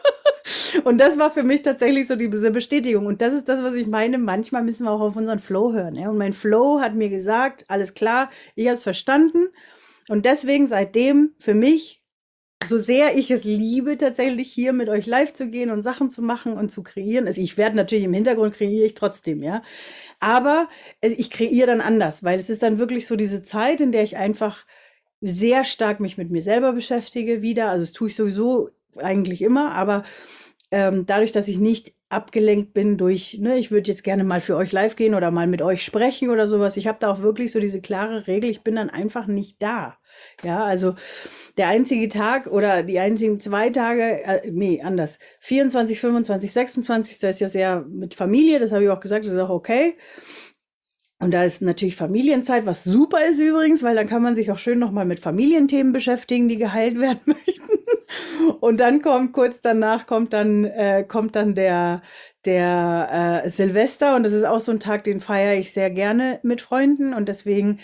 und 0.84 0.96
das 0.96 1.18
war 1.18 1.30
für 1.30 1.42
mich 1.42 1.60
tatsächlich 1.60 2.08
so 2.08 2.16
diese 2.16 2.50
Bestätigung. 2.50 3.04
Und 3.04 3.20
das 3.20 3.34
ist 3.34 3.50
das, 3.50 3.62
was 3.62 3.74
ich 3.74 3.86
meine. 3.86 4.16
Manchmal 4.16 4.64
müssen 4.64 4.84
wir 4.84 4.92
auch 4.92 5.02
auf 5.02 5.16
unseren 5.16 5.40
Flow 5.40 5.74
hören. 5.74 5.94
Ja? 5.94 6.08
Und 6.08 6.16
mein 6.16 6.32
Flow 6.32 6.80
hat 6.80 6.94
mir 6.94 7.10
gesagt, 7.10 7.66
alles 7.68 7.92
klar, 7.92 8.30
ich 8.54 8.66
habe 8.66 8.76
es 8.76 8.82
verstanden. 8.82 9.50
Und 10.08 10.26
deswegen 10.26 10.66
seitdem 10.66 11.34
für 11.38 11.54
mich 11.54 12.02
so 12.68 12.78
sehr 12.78 13.16
ich 13.16 13.30
es 13.30 13.44
liebe, 13.44 13.98
tatsächlich 13.98 14.50
hier 14.52 14.72
mit 14.72 14.88
euch 14.88 15.06
live 15.06 15.32
zu 15.32 15.48
gehen 15.48 15.70
und 15.70 15.82
Sachen 15.82 16.10
zu 16.10 16.22
machen 16.22 16.54
und 16.54 16.70
zu 16.70 16.82
kreieren. 16.82 17.26
Also 17.26 17.40
ich 17.40 17.56
werde 17.56 17.76
natürlich 17.76 18.04
im 18.04 18.12
Hintergrund 18.12 18.54
kreiere 18.54 18.86
ich 18.86 18.94
trotzdem, 18.94 19.42
ja. 19.42 19.62
Aber 20.20 20.68
ich 21.00 21.30
kreiere 21.30 21.66
dann 21.66 21.80
anders, 21.80 22.22
weil 22.22 22.38
es 22.38 22.50
ist 22.50 22.62
dann 22.62 22.78
wirklich 22.78 23.06
so 23.06 23.16
diese 23.16 23.42
Zeit, 23.42 23.80
in 23.80 23.92
der 23.92 24.04
ich 24.04 24.16
einfach 24.16 24.64
sehr 25.20 25.64
stark 25.64 26.00
mich 26.00 26.18
mit 26.18 26.30
mir 26.30 26.42
selber 26.42 26.72
beschäftige 26.72 27.42
wieder. 27.42 27.70
Also 27.70 27.84
das 27.84 27.92
tue 27.92 28.08
ich 28.08 28.16
sowieso 28.16 28.70
eigentlich 28.96 29.42
immer, 29.42 29.72
aber 29.72 30.04
ähm, 30.70 31.06
dadurch, 31.06 31.32
dass 31.32 31.48
ich 31.48 31.58
nicht 31.58 31.94
abgelenkt 32.12 32.74
bin 32.74 32.98
durch, 32.98 33.38
ne, 33.40 33.58
ich 33.58 33.70
würde 33.70 33.90
jetzt 33.90 34.04
gerne 34.04 34.24
mal 34.24 34.40
für 34.40 34.56
euch 34.56 34.72
live 34.72 34.96
gehen 34.96 35.14
oder 35.14 35.30
mal 35.30 35.46
mit 35.46 35.62
euch 35.62 35.84
sprechen 35.84 36.30
oder 36.30 36.46
sowas. 36.46 36.76
Ich 36.76 36.86
habe 36.86 36.98
da 37.00 37.10
auch 37.10 37.22
wirklich 37.22 37.52
so 37.52 37.60
diese 37.60 37.80
klare 37.80 38.26
Regel, 38.26 38.50
ich 38.50 38.62
bin 38.62 38.76
dann 38.76 38.90
einfach 38.90 39.26
nicht 39.26 39.62
da. 39.62 39.96
Ja, 40.44 40.64
also 40.64 40.94
der 41.56 41.68
einzige 41.68 42.08
Tag 42.08 42.46
oder 42.46 42.82
die 42.82 42.98
einzigen 42.98 43.40
zwei 43.40 43.70
Tage, 43.70 44.24
äh, 44.24 44.50
nee, 44.50 44.82
anders. 44.82 45.18
24, 45.40 45.98
25, 46.00 46.52
26, 46.52 47.18
das 47.18 47.34
ist 47.34 47.40
ja 47.40 47.48
sehr 47.48 47.84
mit 47.88 48.14
Familie, 48.14 48.58
das 48.58 48.72
habe 48.72 48.84
ich 48.84 48.90
auch 48.90 49.00
gesagt, 49.00 49.24
das 49.24 49.32
ist 49.32 49.38
auch 49.38 49.50
okay. 49.50 49.96
Und 51.22 51.30
da 51.30 51.44
ist 51.44 51.62
natürlich 51.62 51.94
Familienzeit, 51.94 52.66
was 52.66 52.82
super 52.82 53.24
ist 53.24 53.38
übrigens, 53.38 53.84
weil 53.84 53.94
dann 53.94 54.08
kann 54.08 54.24
man 54.24 54.34
sich 54.34 54.50
auch 54.50 54.58
schön 54.58 54.80
nochmal 54.80 55.04
mit 55.04 55.20
Familienthemen 55.20 55.92
beschäftigen, 55.92 56.48
die 56.48 56.56
geheilt 56.56 56.98
werden 57.00 57.20
möchten. 57.26 57.78
Und 58.58 58.80
dann 58.80 59.00
kommt 59.02 59.32
kurz 59.32 59.60
danach 59.60 60.06
kommt 60.06 60.32
dann 60.32 60.64
äh, 60.64 61.04
kommt 61.06 61.36
dann 61.36 61.54
der 61.54 62.02
der 62.44 63.42
äh, 63.44 63.50
Silvester 63.50 64.16
und 64.16 64.24
das 64.24 64.32
ist 64.32 64.42
auch 64.42 64.58
so 64.58 64.72
ein 64.72 64.80
Tag, 64.80 65.04
den 65.04 65.20
feiere 65.20 65.54
ich 65.54 65.72
sehr 65.72 65.90
gerne 65.90 66.40
mit 66.42 66.60
Freunden 66.60 67.14
und 67.14 67.28
deswegen 67.28 67.78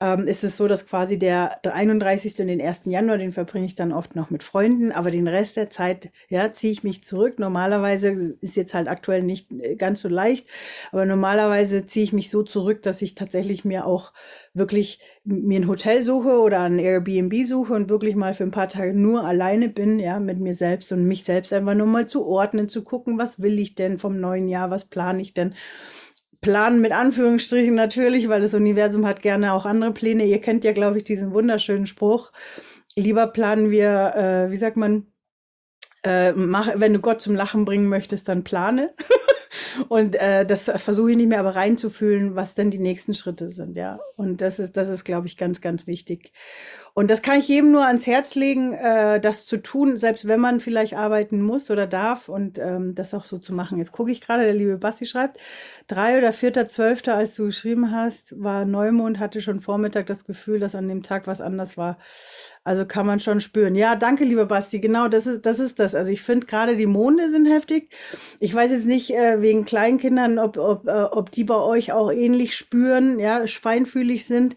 ähm, 0.00 0.28
ist 0.28 0.44
es 0.44 0.56
so, 0.56 0.68
dass 0.68 0.86
quasi 0.86 1.18
der, 1.18 1.58
der 1.64 1.74
31. 1.74 2.38
und 2.40 2.46
den 2.46 2.60
1. 2.60 2.82
Januar, 2.84 3.18
den 3.18 3.32
verbringe 3.32 3.66
ich 3.66 3.74
dann 3.74 3.92
oft 3.92 4.14
noch 4.14 4.30
mit 4.30 4.44
Freunden, 4.44 4.92
aber 4.92 5.10
den 5.10 5.26
Rest 5.26 5.56
der 5.56 5.70
Zeit, 5.70 6.10
ja, 6.28 6.52
ziehe 6.52 6.72
ich 6.72 6.84
mich 6.84 7.02
zurück. 7.02 7.40
Normalerweise 7.40 8.36
ist 8.40 8.54
jetzt 8.54 8.74
halt 8.74 8.86
aktuell 8.86 9.24
nicht 9.24 9.50
äh, 9.50 9.74
ganz 9.74 10.00
so 10.00 10.08
leicht, 10.08 10.46
aber 10.92 11.04
normalerweise 11.04 11.84
ziehe 11.84 12.04
ich 12.04 12.12
mich 12.12 12.30
so 12.30 12.44
zurück, 12.44 12.82
dass 12.82 13.02
ich 13.02 13.16
tatsächlich 13.16 13.64
mir 13.64 13.86
auch 13.86 14.12
wirklich 14.54 15.00
mir 15.24 15.60
ein 15.60 15.68
Hotel 15.68 16.00
suche 16.00 16.38
oder 16.40 16.62
ein 16.62 16.78
Airbnb 16.78 17.34
suche 17.46 17.72
und 17.72 17.88
wirklich 17.88 18.14
mal 18.14 18.34
für 18.34 18.44
ein 18.44 18.52
paar 18.52 18.68
Tage 18.68 18.94
nur 18.94 19.24
alleine 19.24 19.68
bin, 19.68 19.98
ja, 19.98 20.20
mit 20.20 20.38
mir 20.38 20.54
selbst 20.54 20.92
und 20.92 21.04
mich 21.04 21.24
selbst 21.24 21.52
einfach 21.52 21.74
nur 21.74 21.86
mal 21.86 22.06
zu 22.06 22.24
ordnen, 22.24 22.68
zu 22.68 22.84
gucken, 22.84 23.18
was 23.18 23.40
will 23.42 23.58
ich 23.58 23.74
denn 23.74 23.98
vom 23.98 24.20
neuen 24.20 24.48
Jahr, 24.48 24.70
was 24.70 24.84
plane 24.84 25.20
ich 25.22 25.34
denn 25.34 25.54
planen 26.40 26.80
mit 26.80 26.92
Anführungsstrichen 26.92 27.74
natürlich, 27.74 28.28
weil 28.28 28.40
das 28.40 28.54
Universum 28.54 29.06
hat 29.06 29.22
gerne 29.22 29.52
auch 29.52 29.66
andere 29.66 29.92
Pläne. 29.92 30.24
Ihr 30.24 30.40
kennt 30.40 30.64
ja, 30.64 30.72
glaube 30.72 30.98
ich, 30.98 31.04
diesen 31.04 31.32
wunderschönen 31.32 31.86
Spruch. 31.86 32.32
Lieber 32.96 33.26
planen 33.28 33.70
wir, 33.70 34.14
äh, 34.14 34.50
wie 34.50 34.56
sagt 34.56 34.76
man, 34.76 35.06
äh, 36.04 36.32
mach, 36.32 36.70
wenn 36.76 36.92
du 36.92 37.00
Gott 37.00 37.20
zum 37.20 37.34
Lachen 37.34 37.64
bringen 37.64 37.88
möchtest, 37.88 38.28
dann 38.28 38.44
plane. 38.44 38.94
Und 39.88 40.16
äh, 40.16 40.44
das 40.44 40.64
versuche 40.64 41.10
ich 41.10 41.16
nicht 41.16 41.28
mehr 41.28 41.40
aber 41.40 41.56
reinzufühlen, 41.56 42.34
was 42.34 42.54
denn 42.54 42.70
die 42.70 42.78
nächsten 42.78 43.14
Schritte 43.14 43.50
sind, 43.50 43.76
ja. 43.76 44.00
Und 44.16 44.40
das 44.40 44.58
ist, 44.58 44.76
das 44.76 44.88
ist, 44.88 45.04
glaube 45.04 45.26
ich, 45.26 45.36
ganz, 45.36 45.60
ganz 45.60 45.86
wichtig. 45.86 46.32
Und 46.98 47.12
das 47.12 47.22
kann 47.22 47.38
ich 47.38 47.46
jedem 47.46 47.70
nur 47.70 47.86
ans 47.86 48.08
Herz 48.08 48.34
legen, 48.34 48.72
äh, 48.72 49.20
das 49.20 49.46
zu 49.46 49.58
tun, 49.62 49.96
selbst 49.96 50.26
wenn 50.26 50.40
man 50.40 50.58
vielleicht 50.58 50.94
arbeiten 50.94 51.42
muss 51.42 51.70
oder 51.70 51.86
darf 51.86 52.28
und 52.28 52.58
ähm, 52.58 52.96
das 52.96 53.14
auch 53.14 53.22
so 53.22 53.38
zu 53.38 53.54
machen. 53.54 53.78
Jetzt 53.78 53.92
gucke 53.92 54.10
ich 54.10 54.20
gerade, 54.20 54.42
der 54.42 54.52
liebe 54.52 54.78
Basti 54.78 55.06
schreibt, 55.06 55.38
drei 55.86 56.18
oder 56.18 56.32
vierter, 56.32 56.66
zwölfter, 56.66 57.14
als 57.14 57.36
du 57.36 57.44
geschrieben 57.44 57.92
hast, 57.92 58.42
war 58.42 58.64
Neumond, 58.64 59.20
hatte 59.20 59.40
schon 59.42 59.60
Vormittag 59.60 60.06
das 60.06 60.24
Gefühl, 60.24 60.58
dass 60.58 60.74
an 60.74 60.88
dem 60.88 61.04
Tag 61.04 61.28
was 61.28 61.40
anders 61.40 61.76
war. 61.76 61.98
Also 62.64 62.84
kann 62.84 63.06
man 63.06 63.20
schon 63.20 63.40
spüren. 63.40 63.76
Ja, 63.76 63.94
danke, 63.94 64.24
lieber 64.24 64.46
Basti. 64.46 64.80
Genau, 64.80 65.06
das 65.06 65.28
ist 65.28 65.46
das. 65.46 65.60
Ist 65.60 65.78
das. 65.78 65.94
Also 65.94 66.10
ich 66.10 66.20
finde 66.20 66.46
gerade 66.46 66.74
die 66.74 66.86
Monde 66.86 67.30
sind 67.30 67.46
heftig. 67.46 67.90
Ich 68.40 68.52
weiß 68.52 68.72
jetzt 68.72 68.86
nicht 68.86 69.14
äh, 69.14 69.40
wegen 69.40 69.64
Kleinkindern, 69.64 70.40
ob, 70.40 70.56
ob, 70.58 70.88
äh, 70.88 71.04
ob 71.04 71.30
die 71.30 71.44
bei 71.44 71.56
euch 71.56 71.92
auch 71.92 72.10
ähnlich 72.10 72.56
spüren, 72.56 73.20
ja, 73.20 73.46
feinfühlig 73.46 74.26
sind. 74.26 74.56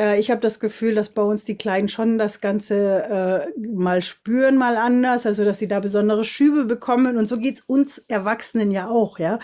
Äh, 0.00 0.18
ich 0.18 0.30
habe 0.30 0.40
das 0.40 0.58
Gefühl, 0.58 0.94
dass 0.94 1.10
bei 1.10 1.22
uns 1.22 1.44
die 1.44 1.56
Kleinen 1.58 1.88
schon 1.88 2.18
das 2.18 2.40
Ganze 2.40 3.52
äh, 3.54 3.60
mal 3.68 4.02
spüren, 4.02 4.56
mal 4.56 4.76
anders, 4.76 5.26
also 5.26 5.44
dass 5.44 5.58
sie 5.58 5.68
da 5.68 5.80
besondere 5.80 6.24
Schübe 6.24 6.64
bekommen. 6.64 7.18
Und 7.18 7.26
so 7.26 7.36
geht's 7.36 7.62
uns 7.66 7.98
Erwachsenen 8.08 8.70
ja 8.70 8.88
auch, 8.88 9.18
ja. 9.18 9.38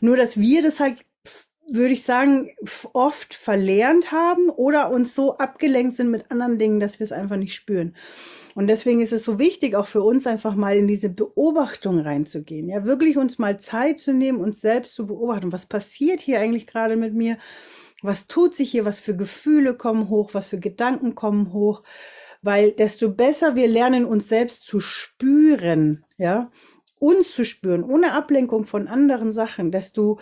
Nur, 0.00 0.16
dass 0.16 0.38
wir 0.38 0.62
das 0.62 0.80
halt 0.80 0.98
würde 1.68 1.94
ich 1.94 2.02
sagen, 2.02 2.50
oft 2.92 3.34
verlernt 3.34 4.12
haben 4.12 4.50
oder 4.50 4.90
uns 4.90 5.14
so 5.14 5.36
abgelenkt 5.36 5.94
sind 5.94 6.10
mit 6.10 6.30
anderen 6.30 6.58
Dingen, 6.58 6.80
dass 6.80 6.98
wir 6.98 7.04
es 7.04 7.12
einfach 7.12 7.36
nicht 7.36 7.54
spüren. 7.54 7.96
Und 8.54 8.66
deswegen 8.66 9.00
ist 9.00 9.12
es 9.12 9.24
so 9.24 9.38
wichtig, 9.38 9.74
auch 9.74 9.86
für 9.86 10.02
uns 10.02 10.26
einfach 10.26 10.54
mal 10.54 10.76
in 10.76 10.86
diese 10.86 11.08
Beobachtung 11.08 12.00
reinzugehen. 12.00 12.68
Ja, 12.68 12.84
wirklich 12.84 13.16
uns 13.16 13.38
mal 13.38 13.58
Zeit 13.58 14.00
zu 14.00 14.12
nehmen, 14.12 14.40
uns 14.40 14.60
selbst 14.60 14.94
zu 14.94 15.06
beobachten. 15.06 15.52
Was 15.52 15.64
passiert 15.64 16.20
hier 16.20 16.40
eigentlich 16.40 16.66
gerade 16.66 16.96
mit 16.96 17.14
mir? 17.14 17.38
Was 18.02 18.26
tut 18.26 18.54
sich 18.54 18.70
hier? 18.70 18.84
Was 18.84 19.00
für 19.00 19.16
Gefühle 19.16 19.74
kommen 19.74 20.08
hoch? 20.08 20.30
Was 20.34 20.48
für 20.48 20.58
Gedanken 20.58 21.14
kommen 21.14 21.52
hoch? 21.52 21.82
Weil 22.42 22.72
desto 22.72 23.10
besser 23.10 23.54
wir 23.54 23.68
lernen, 23.68 24.04
uns 24.04 24.28
selbst 24.28 24.66
zu 24.66 24.80
spüren, 24.80 26.04
ja, 26.18 26.50
uns 26.98 27.34
zu 27.34 27.44
spüren, 27.44 27.84
ohne 27.84 28.12
Ablenkung 28.12 28.64
von 28.64 28.88
anderen 28.88 29.32
Sachen, 29.32 29.70
desto 29.70 30.18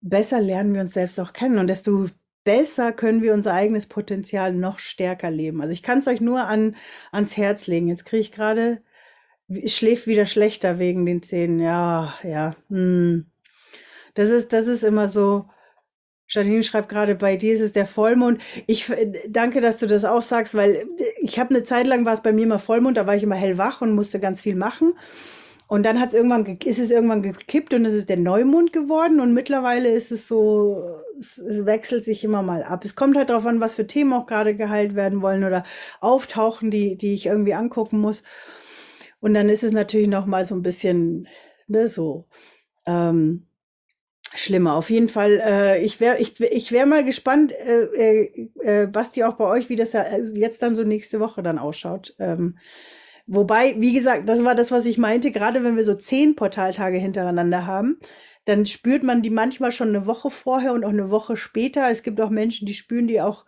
besser 0.00 0.40
lernen 0.40 0.74
wir 0.74 0.80
uns 0.80 0.94
selbst 0.94 1.20
auch 1.20 1.32
kennen 1.34 1.58
und 1.58 1.66
desto 1.66 2.06
besser 2.44 2.92
können 2.92 3.22
wir 3.22 3.34
unser 3.34 3.52
eigenes 3.52 3.86
Potenzial 3.86 4.54
noch 4.54 4.78
stärker 4.78 5.30
leben. 5.30 5.60
Also 5.60 5.72
ich 5.72 5.82
kann 5.82 5.98
es 5.98 6.06
euch 6.06 6.20
nur 6.20 6.46
an, 6.46 6.76
ans 7.12 7.36
Herz 7.36 7.66
legen. 7.66 7.88
Jetzt 7.88 8.06
kriege 8.06 8.22
ich 8.22 8.32
gerade, 8.32 8.82
schläft 9.66 10.06
wieder 10.06 10.26
schlechter 10.26 10.78
wegen 10.78 11.04
den 11.06 11.22
Zähnen. 11.22 11.60
Ja, 11.60 12.14
ja. 12.22 12.56
Hm. 12.68 13.26
Das 14.14 14.30
ist, 14.30 14.52
das 14.52 14.66
ist 14.66 14.82
immer 14.82 15.08
so, 15.08 15.48
Janine 16.30 16.62
schreibt 16.62 16.88
gerade, 16.88 17.16
bei 17.16 17.36
dir 17.36 17.54
ist 17.54 17.60
es 17.60 17.72
der 17.72 17.86
Vollmond. 17.86 18.40
Ich 18.66 18.90
danke, 19.28 19.60
dass 19.60 19.78
du 19.78 19.86
das 19.86 20.04
auch 20.04 20.22
sagst, 20.22 20.54
weil 20.54 20.86
ich 21.20 21.38
habe 21.40 21.54
eine 21.54 21.64
Zeit 21.64 21.86
lang 21.86 22.04
war 22.04 22.14
es 22.14 22.22
bei 22.22 22.32
mir 22.32 22.44
immer 22.44 22.60
Vollmond, 22.60 22.96
da 22.96 23.06
war 23.06 23.16
ich 23.16 23.24
immer 23.24 23.34
hellwach 23.34 23.80
und 23.80 23.94
musste 23.94 24.20
ganz 24.20 24.40
viel 24.40 24.54
machen. 24.54 24.94
Und 25.66 25.84
dann 25.84 26.00
hat's 26.00 26.14
irgendwann, 26.14 26.44
ist 26.64 26.78
es 26.78 26.90
irgendwann 26.90 27.22
gekippt 27.22 27.74
und 27.74 27.84
es 27.84 27.94
ist 27.94 28.08
der 28.08 28.16
Neumond 28.16 28.72
geworden 28.72 29.20
und 29.20 29.34
mittlerweile 29.34 29.88
ist 29.88 30.10
es 30.10 30.26
so, 30.26 31.00
es 31.18 31.40
wechselt 31.44 32.04
sich 32.04 32.24
immer 32.24 32.42
mal 32.42 32.64
ab. 32.64 32.84
Es 32.84 32.96
kommt 32.96 33.16
halt 33.16 33.30
darauf 33.30 33.46
an, 33.46 33.60
was 33.60 33.74
für 33.74 33.86
Themen 33.86 34.12
auch 34.12 34.26
gerade 34.26 34.56
geheilt 34.56 34.96
werden 34.96 35.22
wollen 35.22 35.44
oder 35.44 35.64
auftauchen, 36.00 36.72
die, 36.72 36.96
die 36.96 37.14
ich 37.14 37.26
irgendwie 37.26 37.54
angucken 37.54 38.00
muss. 38.00 38.24
Und 39.20 39.34
dann 39.34 39.48
ist 39.48 39.62
es 39.62 39.70
natürlich 39.70 40.08
noch 40.08 40.26
mal 40.26 40.44
so 40.44 40.56
ein 40.56 40.62
bisschen, 40.62 41.28
ne, 41.68 41.86
so, 41.86 42.26
ähm, 42.86 43.46
schlimmer. 44.34 44.76
Auf 44.76 44.90
jeden 44.90 45.08
Fall, 45.08 45.40
äh, 45.44 45.84
ich 45.84 46.00
wäre 46.00 46.18
ich, 46.18 46.40
ich 46.40 46.72
wär 46.72 46.86
mal 46.86 47.04
gespannt, 47.04 47.52
äh, 47.52 47.84
äh, 47.84 48.50
äh, 48.60 48.86
Basti, 48.86 49.24
auch 49.24 49.34
bei 49.34 49.44
euch, 49.44 49.68
wie 49.68 49.76
das 49.76 49.90
da, 49.90 50.02
also 50.02 50.34
jetzt 50.34 50.62
dann 50.62 50.76
so 50.76 50.84
nächste 50.84 51.20
Woche 51.20 51.42
dann 51.42 51.58
ausschaut. 51.58 52.14
Ähm, 52.18 52.56
wobei, 53.26 53.74
wie 53.78 53.92
gesagt, 53.92 54.28
das 54.28 54.44
war 54.44 54.54
das, 54.54 54.70
was 54.70 54.86
ich 54.86 54.98
meinte, 54.98 55.30
gerade 55.30 55.64
wenn 55.64 55.76
wir 55.76 55.84
so 55.84 55.94
zehn 55.94 56.36
Portaltage 56.36 56.98
hintereinander 56.98 57.66
haben, 57.66 57.98
dann 58.44 58.66
spürt 58.66 59.02
man 59.02 59.22
die 59.22 59.30
manchmal 59.30 59.72
schon 59.72 59.88
eine 59.88 60.06
Woche 60.06 60.30
vorher 60.30 60.72
und 60.72 60.84
auch 60.84 60.90
eine 60.90 61.10
Woche 61.10 61.36
später. 61.36 61.90
Es 61.90 62.02
gibt 62.02 62.20
auch 62.20 62.30
Menschen, 62.30 62.66
die 62.66 62.74
spüren 62.74 63.06
die 63.06 63.20
auch 63.20 63.44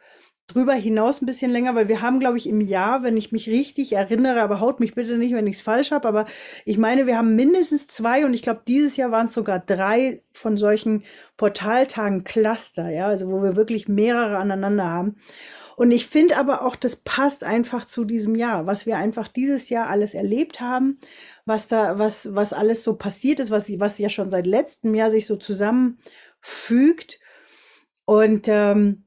drüber 0.46 0.74
hinaus 0.74 1.22
ein 1.22 1.26
bisschen 1.26 1.50
länger, 1.50 1.74
weil 1.74 1.88
wir 1.88 2.02
haben, 2.02 2.20
glaube 2.20 2.36
ich, 2.36 2.48
im 2.48 2.60
Jahr, 2.60 3.02
wenn 3.02 3.16
ich 3.16 3.32
mich 3.32 3.48
richtig 3.48 3.92
erinnere, 3.92 4.42
aber 4.42 4.60
haut 4.60 4.80
mich 4.80 4.94
bitte 4.94 5.16
nicht, 5.16 5.34
wenn 5.34 5.46
ich 5.46 5.56
es 5.56 5.62
falsch 5.62 5.90
habe, 5.92 6.06
aber 6.08 6.26
ich 6.64 6.78
meine, 6.78 7.06
wir 7.06 7.16
haben 7.16 7.36
mindestens 7.36 7.86
zwei 7.86 8.24
und 8.26 8.34
ich 8.34 8.42
glaube, 8.42 8.62
dieses 8.66 8.96
Jahr 8.96 9.10
waren 9.10 9.28
es 9.28 9.34
sogar 9.34 9.60
drei 9.60 10.22
von 10.30 10.56
solchen 10.56 11.04
Portaltagen 11.36 12.24
Cluster, 12.24 12.90
ja, 12.90 13.06
also 13.06 13.28
wo 13.28 13.42
wir 13.42 13.56
wirklich 13.56 13.88
mehrere 13.88 14.36
aneinander 14.36 14.88
haben. 14.88 15.16
Und 15.76 15.90
ich 15.90 16.06
finde 16.06 16.36
aber 16.36 16.62
auch, 16.66 16.76
das 16.76 16.96
passt 16.96 17.44
einfach 17.44 17.84
zu 17.84 18.04
diesem 18.04 18.34
Jahr, 18.34 18.66
was 18.66 18.84
wir 18.84 18.98
einfach 18.98 19.28
dieses 19.28 19.70
Jahr 19.70 19.88
alles 19.88 20.14
erlebt 20.14 20.60
haben, 20.60 20.98
was 21.46 21.66
da, 21.66 21.98
was, 21.98 22.34
was 22.34 22.52
alles 22.52 22.82
so 22.84 22.94
passiert 22.94 23.40
ist, 23.40 23.50
was, 23.50 23.68
was 23.80 23.98
ja 23.98 24.08
schon 24.08 24.30
seit 24.30 24.46
letztem 24.46 24.94
Jahr 24.94 25.10
sich 25.10 25.26
so 25.26 25.36
zusammenfügt. 25.36 27.18
Und 28.04 28.48
ähm, 28.48 29.04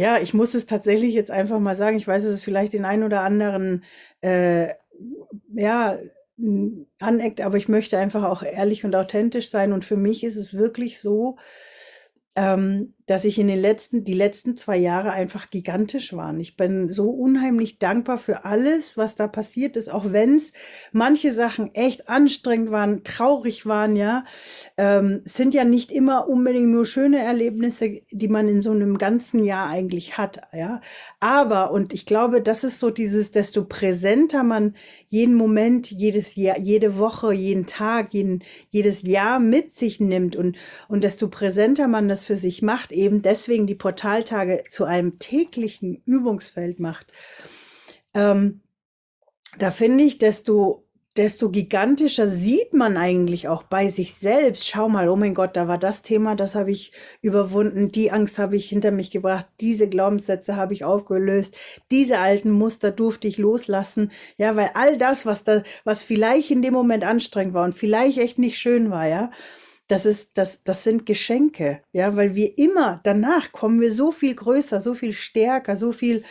ja, 0.00 0.18
ich 0.18 0.32
muss 0.32 0.54
es 0.54 0.64
tatsächlich 0.64 1.12
jetzt 1.12 1.30
einfach 1.30 1.60
mal 1.60 1.76
sagen. 1.76 1.98
Ich 1.98 2.08
weiß, 2.08 2.22
dass 2.22 2.32
es 2.32 2.42
vielleicht 2.42 2.72
den 2.72 2.86
einen 2.86 3.02
oder 3.02 3.20
anderen, 3.20 3.84
äh, 4.22 4.68
ja, 5.52 5.98
aneckt, 7.00 7.42
aber 7.42 7.58
ich 7.58 7.68
möchte 7.68 7.98
einfach 7.98 8.24
auch 8.24 8.42
ehrlich 8.42 8.86
und 8.86 8.96
authentisch 8.96 9.50
sein. 9.50 9.74
Und 9.74 9.84
für 9.84 9.98
mich 9.98 10.24
ist 10.24 10.36
es 10.36 10.54
wirklich 10.54 11.02
so, 11.02 11.36
ähm, 12.34 12.94
dass 13.10 13.24
ich 13.24 13.40
in 13.40 13.48
den 13.48 13.58
letzten, 13.60 14.04
die 14.04 14.14
letzten 14.14 14.56
zwei 14.56 14.76
Jahre 14.76 15.10
einfach 15.10 15.50
gigantisch 15.50 16.12
waren. 16.12 16.38
Ich 16.38 16.56
bin 16.56 16.90
so 16.90 17.10
unheimlich 17.10 17.80
dankbar 17.80 18.18
für 18.18 18.44
alles, 18.44 18.96
was 18.96 19.16
da 19.16 19.26
passiert 19.26 19.76
ist, 19.76 19.90
auch 19.90 20.12
wenn 20.12 20.36
es 20.36 20.52
manche 20.92 21.32
Sachen 21.32 21.74
echt 21.74 22.08
anstrengend 22.08 22.70
waren, 22.70 23.02
traurig 23.02 23.66
waren, 23.66 23.96
ja. 23.96 24.22
Ähm, 24.76 25.22
sind 25.24 25.54
ja 25.54 25.64
nicht 25.64 25.90
immer 25.90 26.28
unbedingt 26.28 26.68
nur 26.68 26.86
schöne 26.86 27.18
Erlebnisse, 27.18 28.00
die 28.12 28.28
man 28.28 28.46
in 28.46 28.62
so 28.62 28.70
einem 28.70 28.96
ganzen 28.96 29.42
Jahr 29.42 29.68
eigentlich 29.68 30.16
hat, 30.16 30.42
ja. 30.52 30.80
Aber, 31.18 31.72
und 31.72 31.92
ich 31.92 32.06
glaube, 32.06 32.40
das 32.40 32.62
ist 32.62 32.78
so 32.78 32.90
dieses, 32.90 33.32
desto 33.32 33.64
präsenter 33.64 34.44
man 34.44 34.76
jeden 35.08 35.34
Moment, 35.34 35.90
jedes 35.90 36.36
Jahr, 36.36 36.60
jede 36.60 36.96
Woche, 36.96 37.32
jeden 37.32 37.66
Tag, 37.66 38.14
jeden, 38.14 38.44
jedes 38.68 39.02
Jahr 39.02 39.40
mit 39.40 39.74
sich 39.74 39.98
nimmt 39.98 40.36
und, 40.36 40.56
und 40.86 41.02
desto 41.02 41.26
präsenter 41.26 41.88
man 41.88 42.08
das 42.08 42.24
für 42.24 42.36
sich 42.36 42.62
macht, 42.62 42.92
eben 43.00 43.22
deswegen 43.22 43.66
die 43.66 43.74
Portaltage 43.74 44.62
zu 44.68 44.84
einem 44.84 45.18
täglichen 45.18 46.02
Übungsfeld 46.04 46.78
macht, 46.78 47.12
ähm, 48.14 48.60
da 49.58 49.70
finde 49.70 50.04
ich, 50.04 50.18
desto 50.18 50.84
desto 51.16 51.50
gigantischer 51.50 52.28
sieht 52.28 52.72
man 52.72 52.96
eigentlich 52.96 53.48
auch 53.48 53.64
bei 53.64 53.88
sich 53.88 54.14
selbst. 54.14 54.68
Schau 54.68 54.88
mal, 54.88 55.08
oh 55.08 55.16
mein 55.16 55.34
Gott, 55.34 55.56
da 55.56 55.66
war 55.66 55.78
das 55.78 56.02
Thema, 56.02 56.36
das 56.36 56.54
habe 56.54 56.70
ich 56.70 56.92
überwunden, 57.20 57.90
die 57.90 58.12
Angst 58.12 58.38
habe 58.38 58.56
ich 58.56 58.68
hinter 58.68 58.92
mich 58.92 59.10
gebracht, 59.10 59.46
diese 59.60 59.88
Glaubenssätze 59.88 60.54
habe 60.54 60.72
ich 60.72 60.84
aufgelöst, 60.84 61.56
diese 61.90 62.20
alten 62.20 62.50
Muster 62.50 62.92
durfte 62.92 63.26
ich 63.26 63.38
loslassen. 63.38 64.12
Ja, 64.36 64.54
weil 64.54 64.70
all 64.74 64.98
das, 64.98 65.26
was 65.26 65.42
da, 65.42 65.62
was 65.84 66.04
vielleicht 66.04 66.52
in 66.52 66.62
dem 66.62 66.74
Moment 66.74 67.04
anstrengend 67.04 67.54
war 67.54 67.64
und 67.64 67.74
vielleicht 67.74 68.18
echt 68.18 68.38
nicht 68.38 68.58
schön 68.58 68.90
war, 68.90 69.08
ja, 69.08 69.30
das 69.90 70.06
ist, 70.06 70.38
das, 70.38 70.62
das 70.62 70.84
sind 70.84 71.04
Geschenke, 71.04 71.82
ja, 71.92 72.14
weil 72.16 72.34
wir 72.34 72.56
immer 72.58 73.00
danach 73.02 73.52
kommen 73.52 73.80
wir 73.80 73.92
so 73.92 74.12
viel 74.12 74.34
größer, 74.34 74.80
so 74.80 74.94
viel 74.94 75.12
stärker, 75.12 75.76
so 75.76 75.92
viel 75.92 76.22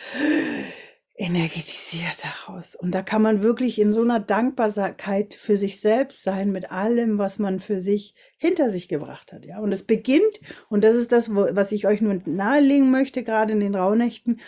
energetisiert 1.20 2.24
daraus. 2.24 2.74
Und 2.74 2.92
da 2.94 3.02
kann 3.02 3.20
man 3.20 3.42
wirklich 3.42 3.78
in 3.78 3.92
so 3.92 4.00
einer 4.00 4.20
Dankbarkeit 4.20 5.34
für 5.34 5.58
sich 5.58 5.80
selbst 5.80 6.22
sein 6.22 6.50
mit 6.50 6.70
allem, 6.70 7.18
was 7.18 7.38
man 7.38 7.60
für 7.60 7.78
sich 7.78 8.14
hinter 8.38 8.70
sich 8.70 8.88
gebracht 8.88 9.32
hat. 9.32 9.44
Ja, 9.44 9.58
und 9.58 9.70
es 9.72 9.82
beginnt, 9.82 10.40
und 10.70 10.82
das 10.82 10.96
ist 10.96 11.12
das, 11.12 11.34
was 11.34 11.72
ich 11.72 11.86
euch 11.86 12.00
nur 12.00 12.18
nahelegen 12.24 12.90
möchte, 12.90 13.22
gerade 13.22 13.52
in 13.52 13.60
den 13.60 13.74
Rauhnächten. 13.74 14.40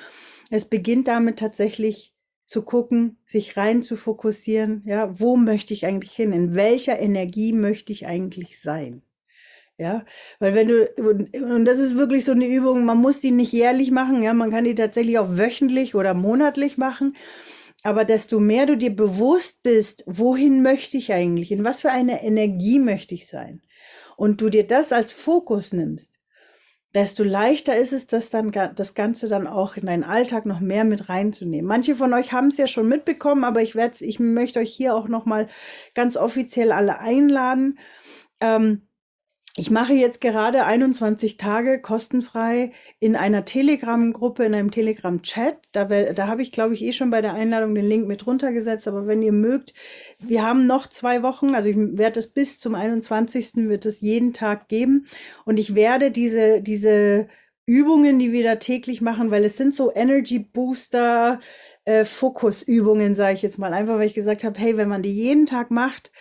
Es 0.49 0.65
beginnt 0.65 1.09
damit 1.09 1.39
tatsächlich 1.39 2.12
zu 2.53 2.63
gucken, 2.63 3.17
sich 3.25 3.57
rein 3.57 3.83
zu 3.83 3.97
fokussieren. 3.97 4.83
Ja, 4.85 5.19
wo 5.19 5.37
möchte 5.37 5.73
ich 5.73 5.87
eigentlich 5.87 6.13
hin? 6.13 6.33
In 6.33 6.55
welcher 6.55 7.01
Energie 7.01 7.55
möchte 7.55 7.93
ich 7.93 8.07
eigentlich 8.07 8.61
sein? 8.61 9.03
Ja, 9.79 10.05
weil 10.39 10.55
wenn 10.55 10.69
du, 10.69 10.87
und 10.97 11.65
das 11.65 11.79
ist 11.79 11.97
wirklich 11.97 12.27
so 12.27 12.33
eine 12.33 12.47
Übung, 12.47 12.85
man 12.85 12.99
muss 12.99 13.21
die 13.21 13.31
nicht 13.31 13.53
jährlich 13.53 13.91
machen, 13.91 14.23
ja, 14.23 14.35
man 14.35 14.51
kann 14.51 14.65
die 14.65 14.75
tatsächlich 14.75 15.19
auch 15.19 15.39
wöchentlich 15.39 15.95
oder 15.95 16.13
monatlich 16.13 16.77
machen. 16.77 17.15
Aber 17.83 18.05
desto 18.05 18.39
mehr 18.39 18.67
du 18.67 18.77
dir 18.77 18.95
bewusst 18.95 19.63
bist, 19.63 20.05
wohin 20.07 20.63
möchte 20.63 20.99
ich 20.99 21.13
eigentlich, 21.13 21.51
in 21.51 21.65
was 21.65 21.81
für 21.81 21.91
eine 21.91 22.23
Energie 22.23 22.79
möchte 22.79 23.15
ich 23.15 23.27
sein, 23.27 23.63
und 24.17 24.41
du 24.41 24.51
dir 24.51 24.67
das 24.67 24.93
als 24.93 25.13
Fokus 25.13 25.73
nimmst, 25.73 26.21
desto 26.95 27.25
leichter 27.25 27.77
ist 27.77 27.93
es, 27.93 28.07
das 28.07 28.31
dann 28.31 28.53
das 28.53 28.95
Ganze 28.95 29.29
dann 29.29 29.47
auch 29.47 29.77
in 29.77 29.87
deinen 29.87 30.05
Alltag 30.05 30.47
noch 30.47 30.61
mehr 30.61 30.85
mit 30.85 31.09
reinzunehmen. 31.09 31.67
Manche 31.67 31.97
von 31.97 32.13
euch 32.13 32.33
haben 32.33 32.49
es 32.49 32.59
ja 32.59 32.67
schon 32.67 32.89
mitbekommen, 32.89 33.45
aber 33.45 33.63
ich 33.63 33.75
werde, 33.75 34.05
ich 34.05 34.21
möchte 34.21 34.61
euch 34.61 34.73
hier 34.73 34.95
auch 34.95 35.09
noch 35.09 35.25
mal 35.25 35.49
ganz 35.95 36.17
offiziell 36.17 36.73
alle 36.73 36.99
einladen. 36.99 37.79
Ähm, 38.41 38.83
ich 39.55 39.71
mache 39.71 39.93
jetzt 39.93 40.23
gerade 40.23 40.65
21 40.65 41.37
Tage 41.37 41.79
kostenfrei 41.79 42.73
in 43.01 43.17
einer 43.17 43.45
Telegram-Gruppe, 43.45 44.45
in 44.45 44.55
einem 44.55 44.71
Telegram-Chat. 44.71 45.59
Da, 45.73 45.85
da 45.85 46.27
habe 46.27 46.41
ich, 46.41 46.53
glaube 46.53 46.73
ich, 46.73 46.83
eh 46.83 46.95
schon 46.95 47.11
bei 47.11 47.21
der 47.21 47.35
Einladung 47.35 47.75
den 47.75 47.87
Link 47.87 48.09
mit 48.09 48.27
runtergesetzt. 48.27 48.89
Aber 48.89 49.07
wenn 49.07 49.21
ihr 49.21 49.33
mögt, 49.33 49.75
wir 50.23 50.43
haben 50.43 50.67
noch 50.67 50.87
zwei 50.87 51.23
Wochen. 51.23 51.55
Also 51.55 51.69
ich 51.69 51.77
werde 51.77 52.21
es 52.21 52.29
bis 52.29 52.59
zum 52.59 52.75
21. 52.75 53.69
wird 53.69 53.87
es 53.87 54.01
jeden 54.01 54.33
Tag 54.33 54.69
geben. 54.69 55.07
Und 55.45 55.59
ich 55.59 55.75
werde 55.75 56.11
diese, 56.11 56.63
diese 56.63 57.29
Übungen, 57.67 58.19
die 58.19 58.33
wir 58.33 58.45
da 58.45 58.57
täglich 58.57 59.01
machen, 59.01 59.31
weil 59.31 59.45
es 59.45 59.57
sind 59.57 59.75
so 59.75 59.93
Energy 59.95 60.39
Booster, 60.39 61.41
äh, 61.85 62.05
Fokusübungen, 62.05 63.15
sage 63.15 63.35
ich 63.35 63.43
jetzt 63.43 63.59
mal. 63.59 63.73
Einfach, 63.73 63.97
weil 63.97 64.07
ich 64.07 64.15
gesagt 64.15 64.45
habe, 64.45 64.59
hey, 64.59 64.77
wenn 64.77 64.89
man 64.89 65.03
die 65.03 65.15
jeden 65.15 65.47
Tag 65.47 65.71
macht, 65.71 66.13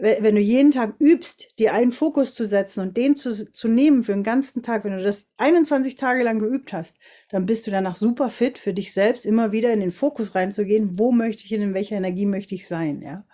wenn 0.00 0.34
du 0.34 0.40
jeden 0.40 0.70
Tag 0.70 0.94
übst, 0.98 1.58
dir 1.58 1.74
einen 1.74 1.92
Fokus 1.92 2.34
zu 2.34 2.46
setzen 2.46 2.80
und 2.80 2.96
den 2.96 3.16
zu, 3.16 3.52
zu 3.52 3.68
nehmen 3.68 4.02
für 4.02 4.12
den 4.12 4.24
ganzen 4.24 4.62
Tag, 4.62 4.84
wenn 4.84 4.96
du 4.96 5.02
das 5.02 5.26
21 5.36 5.96
Tage 5.96 6.22
lang 6.22 6.38
geübt 6.38 6.72
hast, 6.72 6.96
dann 7.28 7.46
bist 7.46 7.66
du 7.66 7.70
danach 7.70 7.96
super 7.96 8.30
fit 8.30 8.58
für 8.58 8.72
dich 8.72 8.92
selbst, 8.92 9.26
immer 9.26 9.52
wieder 9.52 9.72
in 9.72 9.80
den 9.80 9.90
Fokus 9.90 10.34
reinzugehen, 10.34 10.98
wo 10.98 11.12
möchte 11.12 11.42
ich 11.44 11.48
hin, 11.48 11.62
in 11.62 11.74
welcher 11.74 11.96
Energie 11.96 12.26
möchte 12.26 12.54
ich 12.54 12.66
sein, 12.66 13.02
ja. 13.02 13.24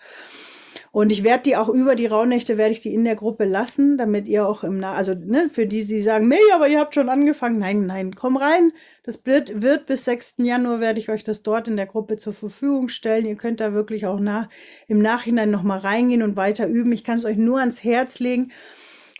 Und 0.96 1.12
ich 1.12 1.24
werde 1.24 1.42
die 1.42 1.56
auch 1.58 1.68
über 1.68 1.94
die 1.94 2.06
Rauhnächte, 2.06 2.56
werde 2.56 2.72
ich 2.72 2.80
die 2.80 2.94
in 2.94 3.04
der 3.04 3.16
Gruppe 3.16 3.44
lassen, 3.44 3.98
damit 3.98 4.26
ihr 4.26 4.48
auch 4.48 4.64
im, 4.64 4.78
Na 4.78 4.94
also 4.94 5.12
ne, 5.12 5.50
für 5.52 5.66
die, 5.66 5.86
die 5.86 6.00
sagen, 6.00 6.26
nee, 6.26 6.38
aber 6.54 6.68
ihr 6.68 6.80
habt 6.80 6.94
schon 6.94 7.10
angefangen. 7.10 7.58
Nein, 7.58 7.84
nein, 7.84 8.14
komm 8.14 8.38
rein. 8.38 8.72
Das 9.02 9.20
wird, 9.26 9.60
wird 9.60 9.84
bis 9.84 10.06
6. 10.06 10.36
Januar 10.38 10.80
werde 10.80 10.98
ich 10.98 11.10
euch 11.10 11.22
das 11.22 11.42
dort 11.42 11.68
in 11.68 11.76
der 11.76 11.84
Gruppe 11.84 12.16
zur 12.16 12.32
Verfügung 12.32 12.88
stellen. 12.88 13.26
Ihr 13.26 13.36
könnt 13.36 13.60
da 13.60 13.74
wirklich 13.74 14.06
auch 14.06 14.18
nach, 14.18 14.48
im 14.88 15.00
Nachhinein 15.00 15.50
nochmal 15.50 15.80
reingehen 15.80 16.22
und 16.22 16.36
weiter 16.36 16.66
üben. 16.66 16.92
Ich 16.92 17.04
kann 17.04 17.18
es 17.18 17.26
euch 17.26 17.36
nur 17.36 17.60
ans 17.60 17.84
Herz 17.84 18.18
legen, 18.18 18.52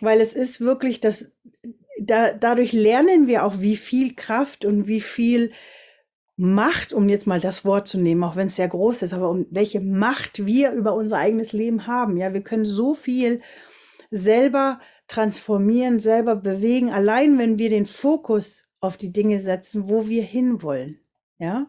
weil 0.01 0.19
es 0.19 0.33
ist 0.33 0.59
wirklich 0.59 0.99
das, 0.99 1.29
da, 2.01 2.33
dadurch 2.33 2.73
lernen 2.73 3.27
wir 3.27 3.45
auch, 3.45 3.59
wie 3.59 3.77
viel 3.77 4.15
Kraft 4.15 4.65
und 4.65 4.87
wie 4.87 5.01
viel 5.01 5.51
Macht, 6.37 6.93
um 6.93 7.09
jetzt 7.09 7.25
mal 7.25 7.39
das 7.39 7.65
Wort 7.65 7.87
zu 7.87 7.99
nehmen, 7.99 8.23
auch 8.23 8.35
wenn 8.35 8.47
es 8.47 8.55
sehr 8.55 8.67
groß 8.67 9.01
ist, 9.01 9.13
aber 9.13 9.29
um 9.29 9.47
welche 9.49 9.81
Macht 9.81 10.45
wir 10.45 10.71
über 10.71 10.93
unser 10.93 11.17
eigenes 11.17 11.51
Leben 11.51 11.87
haben. 11.87 12.15
Ja, 12.15 12.33
wir 12.33 12.41
können 12.41 12.65
so 12.65 12.93
viel 12.93 13.41
selber 14.11 14.79
transformieren, 15.07 15.99
selber 15.99 16.35
bewegen, 16.35 16.91
allein 16.91 17.39
wenn 17.39 17.57
wir 17.57 17.69
den 17.69 17.87
Fokus 17.87 18.63
auf 18.79 18.97
die 18.97 19.11
Dinge 19.11 19.41
setzen, 19.41 19.89
wo 19.89 20.07
wir 20.07 20.21
hinwollen. 20.21 20.99
Ja, 21.39 21.67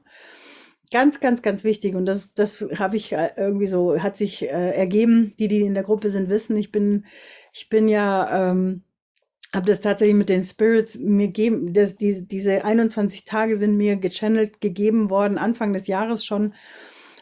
ganz, 0.90 1.20
ganz, 1.20 1.42
ganz 1.42 1.64
wichtig. 1.64 1.94
Und 1.94 2.06
das, 2.06 2.28
das 2.34 2.64
habe 2.76 2.96
ich 2.96 3.12
äh, 3.12 3.30
irgendwie 3.36 3.66
so, 3.66 4.00
hat 4.00 4.16
sich 4.16 4.42
äh, 4.42 4.76
ergeben. 4.76 5.34
Die, 5.38 5.48
die 5.48 5.60
in 5.60 5.74
der 5.74 5.82
Gruppe 5.82 6.10
sind, 6.10 6.28
wissen, 6.28 6.56
ich 6.56 6.72
bin, 6.72 7.06
ich 7.52 7.68
bin 7.68 7.88
ja 7.88 8.50
ähm, 8.50 8.82
habe 9.54 9.66
das 9.66 9.80
tatsächlich 9.80 10.16
mit 10.16 10.28
den 10.28 10.42
Spirits 10.42 10.98
mir 10.98 11.28
geben, 11.28 11.72
das, 11.72 11.96
die, 11.96 12.26
diese 12.26 12.64
21 12.64 13.24
Tage 13.24 13.56
sind 13.56 13.76
mir 13.76 13.96
gechannelt 13.96 14.60
gegeben 14.60 15.10
worden, 15.10 15.38
Anfang 15.38 15.72
des 15.72 15.86
Jahres 15.86 16.24
schon. 16.24 16.54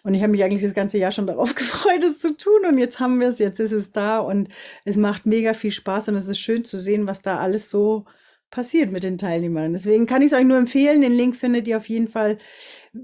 Und 0.02 0.14
ich 0.14 0.22
habe 0.22 0.30
mich 0.30 0.44
eigentlich 0.44 0.62
das 0.62 0.74
ganze 0.74 0.98
Jahr 0.98 1.12
schon 1.12 1.26
darauf 1.26 1.54
gefreut, 1.56 2.02
es 2.02 2.18
zu 2.18 2.36
tun. 2.36 2.64
Und 2.68 2.78
jetzt 2.78 3.00
haben 3.00 3.20
wir 3.20 3.28
es, 3.28 3.38
jetzt 3.38 3.60
ist 3.60 3.72
es 3.72 3.92
da 3.92 4.18
und 4.18 4.48
es 4.84 4.96
macht 4.96 5.26
mega 5.26 5.54
viel 5.54 5.72
Spaß 5.72 6.08
und 6.08 6.16
es 6.16 6.26
ist 6.26 6.38
schön 6.38 6.64
zu 6.64 6.78
sehen, 6.78 7.06
was 7.06 7.22
da 7.22 7.38
alles 7.38 7.70
so 7.70 8.04
passiert 8.50 8.92
mit 8.92 9.04
den 9.04 9.18
Teilnehmern. 9.18 9.72
Deswegen 9.72 10.06
kann 10.06 10.22
ich 10.22 10.32
es 10.32 10.38
euch 10.38 10.44
nur 10.44 10.58
empfehlen. 10.58 11.00
Den 11.00 11.12
Link 11.12 11.36
findet 11.36 11.66
ihr 11.68 11.76
auf 11.76 11.88
jeden 11.88 12.08
Fall. 12.08 12.38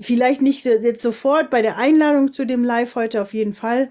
Vielleicht 0.00 0.42
nicht 0.42 0.64
jetzt 0.64 1.02
sofort 1.02 1.50
bei 1.50 1.62
der 1.62 1.76
Einladung 1.76 2.32
zu 2.32 2.44
dem 2.44 2.64
Live 2.64 2.94
heute 2.94 3.20
auf 3.22 3.34
jeden 3.34 3.52
Fall. 3.52 3.90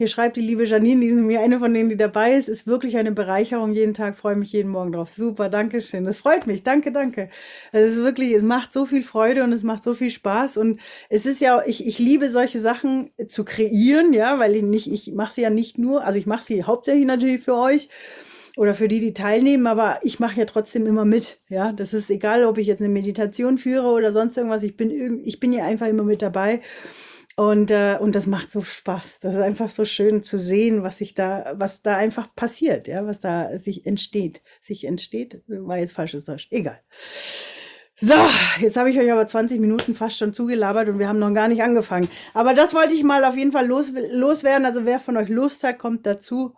Hier 0.00 0.08
schreibt 0.08 0.38
die 0.38 0.40
liebe 0.40 0.64
Janine, 0.64 1.02
die 1.02 1.08
ist 1.08 1.14
mir 1.14 1.40
eine 1.40 1.58
von 1.58 1.74
denen, 1.74 1.90
die 1.90 1.96
dabei 1.98 2.32
ist. 2.32 2.48
Ist 2.48 2.66
wirklich 2.66 2.96
eine 2.96 3.12
Bereicherung 3.12 3.74
jeden 3.74 3.92
Tag. 3.92 4.16
Freue 4.16 4.34
mich 4.34 4.50
jeden 4.50 4.70
Morgen 4.70 4.92
drauf. 4.92 5.12
Super, 5.12 5.50
danke 5.50 5.82
schön. 5.82 6.06
Das 6.06 6.16
freut 6.16 6.46
mich. 6.46 6.62
Danke, 6.62 6.90
danke. 6.90 7.28
Es 7.70 7.92
ist 7.92 8.02
wirklich, 8.02 8.32
es 8.32 8.42
macht 8.42 8.72
so 8.72 8.86
viel 8.86 9.02
Freude 9.02 9.44
und 9.44 9.52
es 9.52 9.62
macht 9.62 9.84
so 9.84 9.92
viel 9.92 10.08
Spaß. 10.08 10.56
Und 10.56 10.80
es 11.10 11.26
ist 11.26 11.42
ja, 11.42 11.62
ich, 11.66 11.86
ich 11.86 11.98
liebe 11.98 12.30
solche 12.30 12.60
Sachen 12.60 13.10
zu 13.28 13.44
kreieren, 13.44 14.14
ja, 14.14 14.38
weil 14.38 14.56
ich 14.56 14.62
nicht, 14.62 14.90
ich 14.90 15.12
mache 15.12 15.34
sie 15.34 15.42
ja 15.42 15.50
nicht 15.50 15.76
nur, 15.76 16.02
also 16.02 16.18
ich 16.18 16.24
mache 16.24 16.46
sie 16.46 16.64
hauptsächlich 16.64 17.04
natürlich 17.04 17.42
für 17.42 17.56
euch 17.56 17.90
oder 18.56 18.72
für 18.72 18.88
die, 18.88 19.00
die 19.00 19.12
teilnehmen, 19.12 19.66
aber 19.66 19.98
ich 20.02 20.18
mache 20.18 20.40
ja 20.40 20.46
trotzdem 20.46 20.86
immer 20.86 21.04
mit. 21.04 21.40
Ja, 21.50 21.72
das 21.72 21.92
ist 21.92 22.08
egal, 22.08 22.44
ob 22.44 22.56
ich 22.56 22.66
jetzt 22.66 22.80
eine 22.80 22.88
Meditation 22.88 23.58
führe 23.58 23.88
oder 23.88 24.14
sonst 24.14 24.38
irgendwas. 24.38 24.62
Ich 24.62 24.78
bin, 24.78 25.20
ich 25.22 25.40
bin 25.40 25.52
ja 25.52 25.66
einfach 25.66 25.88
immer 25.88 26.04
mit 26.04 26.22
dabei. 26.22 26.62
Und, 27.40 27.70
äh, 27.70 27.96
und 27.98 28.14
das 28.16 28.26
macht 28.26 28.50
so 28.50 28.60
Spaß. 28.60 29.20
Das 29.22 29.34
ist 29.34 29.40
einfach 29.40 29.70
so 29.70 29.86
schön 29.86 30.22
zu 30.22 30.38
sehen, 30.38 30.82
was 30.82 30.98
sich 30.98 31.14
da, 31.14 31.54
was 31.56 31.80
da 31.80 31.96
einfach 31.96 32.28
passiert, 32.36 32.86
ja, 32.86 33.06
was 33.06 33.18
da 33.18 33.58
sich 33.58 33.86
entsteht. 33.86 34.42
Sich 34.60 34.84
entsteht, 34.84 35.40
war 35.46 35.78
jetzt 35.78 35.94
falsches 35.94 36.24
Deutsch. 36.24 36.48
Egal. 36.50 36.78
So, 37.98 38.12
jetzt 38.60 38.76
habe 38.76 38.90
ich 38.90 38.98
euch 38.98 39.10
aber 39.10 39.26
20 39.26 39.58
Minuten 39.58 39.94
fast 39.94 40.18
schon 40.18 40.34
zugelabert 40.34 40.90
und 40.90 40.98
wir 40.98 41.08
haben 41.08 41.18
noch 41.18 41.32
gar 41.32 41.48
nicht 41.48 41.62
angefangen. 41.62 42.10
Aber 42.34 42.52
das 42.52 42.74
wollte 42.74 42.92
ich 42.92 43.04
mal 43.04 43.24
auf 43.24 43.38
jeden 43.38 43.52
Fall 43.52 43.66
los, 43.66 43.90
loswerden. 44.12 44.66
Also 44.66 44.84
wer 44.84 45.00
von 45.00 45.16
euch 45.16 45.30
Lust 45.30 45.64
hat, 45.64 45.78
kommt 45.78 46.04
dazu 46.04 46.54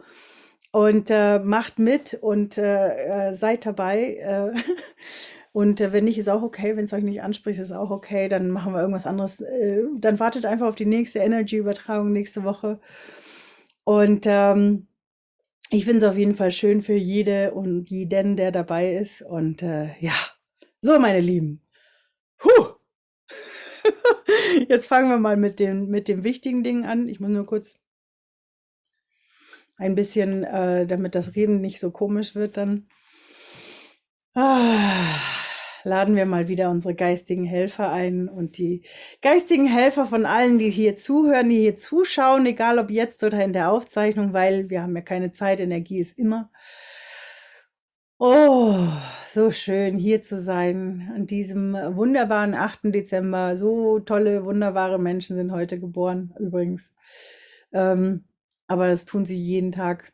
und 0.72 1.10
äh, 1.10 1.38
macht 1.38 1.78
mit 1.78 2.18
und 2.20 2.58
äh, 2.58 3.28
äh 3.30 3.36
seid 3.36 3.66
dabei. 3.66 4.16
Äh, 4.16 4.60
Und 5.52 5.80
äh, 5.80 5.92
wenn 5.92 6.04
nicht, 6.04 6.18
ist 6.18 6.30
auch 6.30 6.42
okay. 6.42 6.76
Wenn 6.76 6.86
es 6.86 6.92
euch 6.92 7.04
nicht 7.04 7.22
anspricht, 7.22 7.60
ist 7.60 7.72
auch 7.72 7.90
okay. 7.90 8.28
Dann 8.28 8.50
machen 8.50 8.72
wir 8.72 8.80
irgendwas 8.80 9.06
anderes. 9.06 9.40
Äh, 9.40 9.82
dann 9.98 10.18
wartet 10.18 10.46
einfach 10.46 10.68
auf 10.68 10.74
die 10.74 10.86
nächste 10.86 11.18
Energy-Übertragung 11.20 12.12
nächste 12.12 12.42
Woche. 12.44 12.80
Und 13.84 14.26
ähm, 14.26 14.86
ich 15.70 15.84
finde 15.84 16.04
es 16.04 16.10
auf 16.10 16.16
jeden 16.16 16.36
Fall 16.36 16.50
schön 16.50 16.82
für 16.82 16.94
jede 16.94 17.52
und 17.52 17.90
jeden, 17.90 18.36
der 18.36 18.50
dabei 18.52 18.94
ist. 18.94 19.22
Und 19.22 19.62
äh, 19.62 19.94
ja, 20.00 20.14
so 20.80 20.98
meine 20.98 21.20
Lieben. 21.20 21.62
Huh. 22.42 22.74
Jetzt 24.68 24.86
fangen 24.86 25.10
wir 25.10 25.18
mal 25.18 25.36
mit 25.36 25.60
dem, 25.60 25.88
mit 25.88 26.08
dem 26.08 26.24
wichtigen 26.24 26.62
Ding 26.62 26.84
an. 26.84 27.08
Ich 27.08 27.20
muss 27.20 27.30
nur 27.30 27.46
kurz 27.46 27.76
ein 29.76 29.94
bisschen, 29.94 30.44
äh, 30.44 30.86
damit 30.86 31.14
das 31.14 31.34
Reden 31.34 31.60
nicht 31.60 31.80
so 31.80 31.90
komisch 31.90 32.34
wird, 32.34 32.56
dann 32.56 32.88
ah, 34.34 35.41
laden 35.84 36.16
wir 36.16 36.26
mal 36.26 36.48
wieder 36.48 36.70
unsere 36.70 36.94
geistigen 36.94 37.44
Helfer 37.44 37.92
ein 37.92 38.28
und 38.28 38.58
die 38.58 38.82
geistigen 39.20 39.66
Helfer 39.66 40.06
von 40.06 40.26
allen, 40.26 40.58
die 40.58 40.70
hier 40.70 40.96
zuhören, 40.96 41.48
die 41.48 41.60
hier 41.60 41.76
zuschauen, 41.76 42.46
egal 42.46 42.78
ob 42.78 42.90
jetzt 42.90 43.24
oder 43.24 43.42
in 43.44 43.52
der 43.52 43.70
Aufzeichnung, 43.70 44.32
weil 44.32 44.70
wir 44.70 44.82
haben 44.82 44.96
ja 44.96 45.02
keine 45.02 45.32
Zeit, 45.32 45.60
Energie 45.60 46.00
ist 46.00 46.18
immer. 46.18 46.50
Oh, 48.18 48.86
so 49.28 49.50
schön 49.50 49.98
hier 49.98 50.22
zu 50.22 50.40
sein 50.40 51.10
an 51.14 51.26
diesem 51.26 51.72
wunderbaren 51.72 52.54
8. 52.54 52.80
Dezember. 52.84 53.56
So 53.56 53.98
tolle, 53.98 54.44
wunderbare 54.44 54.98
Menschen 55.00 55.36
sind 55.36 55.50
heute 55.50 55.80
geboren, 55.80 56.32
übrigens. 56.38 56.92
Ähm, 57.72 58.24
aber 58.68 58.88
das 58.88 59.04
tun 59.06 59.24
sie 59.24 59.36
jeden 59.36 59.72
Tag. 59.72 60.12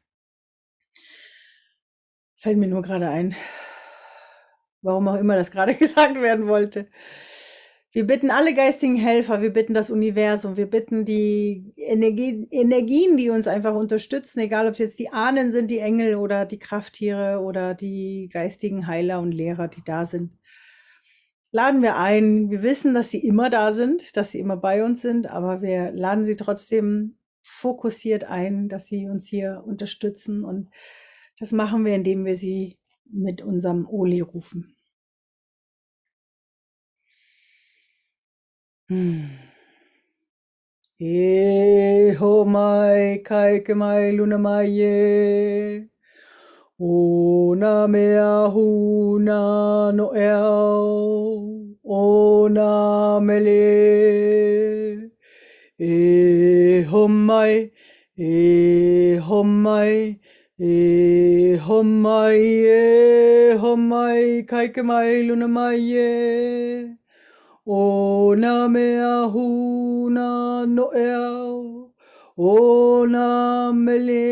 Fällt 2.37 2.57
mir 2.57 2.68
nur 2.68 2.83
gerade 2.83 3.09
ein, 3.11 3.35
warum 4.83 5.09
auch 5.09 5.17
immer 5.17 5.37
das 5.37 5.51
gerade 5.51 5.75
gesagt 5.77 6.21
werden 6.21 6.49
wollte. 6.49 6.88
Wir 7.91 8.07
bitten 8.07 8.31
alle 8.31 8.55
geistigen 8.55 8.97
Helfer, 8.97 9.41
wir 9.41 9.51
bitten 9.53 9.73
das 9.73 9.91
Universum, 9.91 10.59
wir 10.59 10.69
bitten 10.69 11.07
die 11.07 11.73
Energie, 11.77 12.47
Energien, 12.51 13.17
die 13.17 13.31
uns 13.31 13.49
einfach 13.49 13.75
unterstützen, 13.75 14.41
egal 14.41 14.67
ob 14.67 14.75
es 14.75 14.79
jetzt 14.79 14.99
die 14.99 15.09
Ahnen 15.11 15.53
sind, 15.53 15.71
die 15.71 15.79
Engel 15.79 16.17
oder 16.17 16.45
die 16.45 16.59
Krafttiere 16.59 17.41
oder 17.41 17.75
die 17.75 18.29
geistigen 18.31 18.87
Heiler 18.87 19.21
und 19.21 19.33
Lehrer, 19.33 19.69
die 19.69 19.83
da 19.85 20.05
sind. 20.05 20.38
Laden 21.51 21.81
wir 21.81 21.97
ein. 21.97 22.51
Wir 22.51 22.62
wissen, 22.62 22.93
dass 22.93 23.09
sie 23.09 23.27
immer 23.27 23.49
da 23.49 23.73
sind, 23.73 24.19
dass 24.19 24.33
sie 24.33 24.38
immer 24.38 24.59
bei 24.59 24.85
uns 24.85 25.01
sind, 25.01 25.27
aber 25.31 25.62
wir 25.62 25.91
laden 25.93 26.25
sie 26.25 26.37
trotzdem 26.37 27.17
fokussiert 27.43 28.25
ein, 28.25 28.69
dass 28.69 28.87
sie 28.87 29.09
uns 29.09 29.27
hier 29.27 29.64
unterstützen 29.67 30.45
und 30.45 30.69
das 31.38 31.53
machen 31.53 31.87
wir, 31.87 31.95
indem 31.95 32.27
wir 32.27 32.37
sie 32.37 32.79
mit 33.12 33.42
unserem 33.42 33.87
Oli 33.90 34.21
rufen. 34.21 34.75
Hm. 38.88 39.49
E 41.01 42.14
ho 42.18 42.44
mai 42.44 43.23
kai 43.29 43.61
ke 43.66 43.75
mai 43.81 44.11
luna 44.16 44.38
mai 44.47 44.68
e 44.81 45.88
o 46.81 47.55
na 47.61 47.87
mea 47.87 48.49
hu 48.55 49.18
na 49.27 49.38
no 49.99 50.07
eo 50.14 51.68
o 52.01 52.49
na 52.57 53.21
mele 53.21 53.64
e 55.79 55.94
ho 56.88 57.03
mai 59.49 60.18
e 60.61 61.57
ho 61.62 61.83
mai 61.85 62.38
E 63.49 63.55
ho 63.55 63.55
mai 63.55 63.55
e 63.55 63.55
ho 63.61 63.77
mai 63.77 64.44
kai 64.51 64.68
ke 64.75 64.83
mai 64.83 65.23
luna 65.27 65.47
mai 65.47 65.92
e 65.94 66.97
o 67.66 68.35
na 68.35 68.68
mea 68.68 69.29
huna 69.33 70.66
no 70.66 70.90
e 70.94 71.11
au 71.14 71.92
o 72.37 73.07
na 73.07 73.73
mele. 73.73 74.27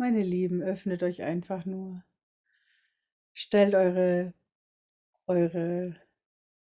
Meine 0.00 0.22
Lieben, 0.22 0.62
öffnet 0.62 1.02
euch 1.02 1.20
einfach 1.20 1.66
nur. 1.66 2.02
Stellt 3.34 3.74
eure, 3.74 4.32
eure 5.26 5.94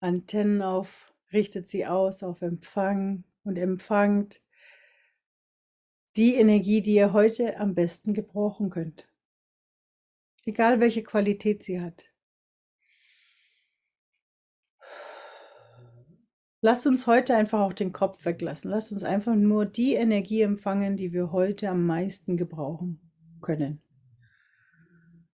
Antennen 0.00 0.60
auf, 0.60 1.14
richtet 1.32 1.66
sie 1.66 1.86
aus 1.86 2.22
auf 2.22 2.42
Empfang 2.42 3.24
und 3.42 3.56
empfangt 3.56 4.42
die 6.14 6.34
Energie, 6.34 6.82
die 6.82 6.92
ihr 6.92 7.14
heute 7.14 7.58
am 7.58 7.74
besten 7.74 8.12
gebrauchen 8.12 8.68
könnt. 8.68 9.08
Egal 10.44 10.80
welche 10.80 11.02
Qualität 11.02 11.62
sie 11.62 11.80
hat. 11.80 12.12
Lasst 16.60 16.86
uns 16.86 17.06
heute 17.06 17.34
einfach 17.34 17.60
auch 17.60 17.72
den 17.72 17.94
Kopf 17.94 18.26
weglassen. 18.26 18.70
Lasst 18.70 18.92
uns 18.92 19.04
einfach 19.04 19.36
nur 19.36 19.64
die 19.64 19.94
Energie 19.94 20.42
empfangen, 20.42 20.98
die 20.98 21.14
wir 21.14 21.32
heute 21.32 21.70
am 21.70 21.86
meisten 21.86 22.36
gebrauchen 22.36 23.01
können. 23.42 23.82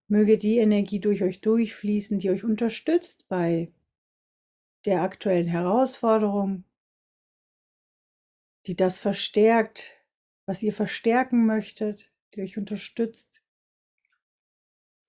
Möge 0.09 0.37
die 0.37 0.57
Energie 0.57 0.99
durch 0.99 1.23
euch 1.23 1.39
durchfließen, 1.39 2.19
die 2.19 2.29
euch 2.29 2.43
unterstützt 2.43 3.27
bei 3.29 3.71
der 4.85 5.03
aktuellen 5.03 5.47
Herausforderung, 5.47 6.63
die 8.65 8.75
das 8.75 8.99
verstärkt, 8.99 9.91
was 10.45 10.61
ihr 10.63 10.73
verstärken 10.73 11.45
möchtet, 11.45 12.11
die 12.33 12.41
euch 12.41 12.57
unterstützt, 12.57 13.41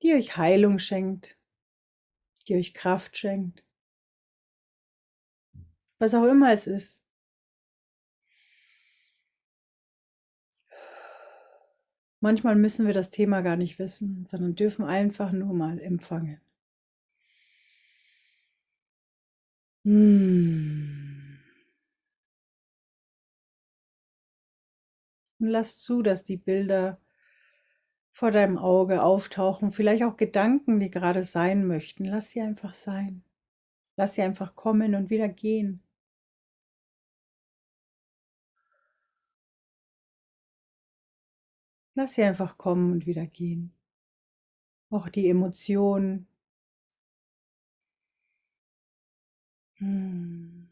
die 0.02 0.12
euch 0.14 0.36
Heilung 0.36 0.78
schenkt, 0.78 1.38
die 2.46 2.56
euch 2.56 2.74
Kraft 2.74 3.16
schenkt. 3.16 3.64
Was 5.98 6.14
auch 6.14 6.24
immer 6.24 6.52
es 6.52 6.66
ist. 6.66 6.99
Manchmal 12.20 12.54
müssen 12.54 12.86
wir 12.86 12.92
das 12.94 13.10
Thema 13.10 13.40
gar 13.40 13.56
nicht 13.56 13.78
wissen, 13.78 14.26
sondern 14.26 14.54
dürfen 14.54 14.84
einfach 14.84 15.32
nur 15.32 15.54
mal 15.54 15.80
empfangen. 15.80 16.40
Hm. 19.84 21.38
Und 25.38 25.48
lass 25.48 25.78
zu, 25.78 26.02
dass 26.02 26.22
die 26.22 26.36
Bilder 26.36 27.00
vor 28.12 28.30
deinem 28.30 28.58
Auge 28.58 29.02
auftauchen, 29.02 29.70
vielleicht 29.70 30.02
auch 30.04 30.18
Gedanken, 30.18 30.78
die 30.80 30.90
gerade 30.90 31.24
sein 31.24 31.66
möchten. 31.66 32.04
Lass 32.04 32.30
sie 32.30 32.42
einfach 32.42 32.74
sein. 32.74 33.24
Lass 33.96 34.14
sie 34.14 34.22
einfach 34.22 34.54
kommen 34.54 34.94
und 34.94 35.08
wieder 35.08 35.28
gehen. 35.28 35.82
Lass 41.94 42.14
sie 42.14 42.22
einfach 42.22 42.56
kommen 42.56 42.92
und 42.92 43.06
wieder 43.06 43.26
gehen. 43.26 43.72
Auch 44.90 45.08
die 45.08 45.28
Emotionen. 45.28 46.26
Hm. 49.78 50.68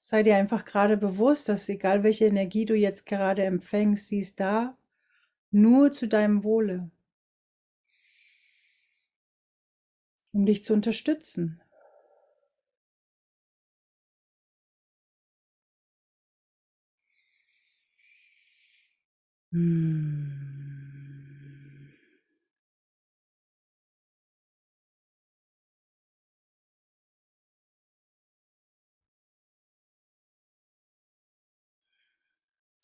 Sei 0.00 0.22
dir 0.22 0.36
einfach 0.36 0.64
gerade 0.64 0.96
bewusst, 0.96 1.48
dass 1.48 1.68
egal 1.68 2.02
welche 2.02 2.26
Energie 2.26 2.66
du 2.66 2.74
jetzt 2.74 3.06
gerade 3.06 3.44
empfängst, 3.44 4.08
sie 4.08 4.20
ist 4.20 4.40
da 4.40 4.76
nur 5.50 5.92
zu 5.92 6.08
deinem 6.08 6.44
Wohle, 6.44 6.90
um 10.32 10.44
dich 10.44 10.64
zu 10.64 10.74
unterstützen. 10.74 11.62
Hm. 19.52 20.32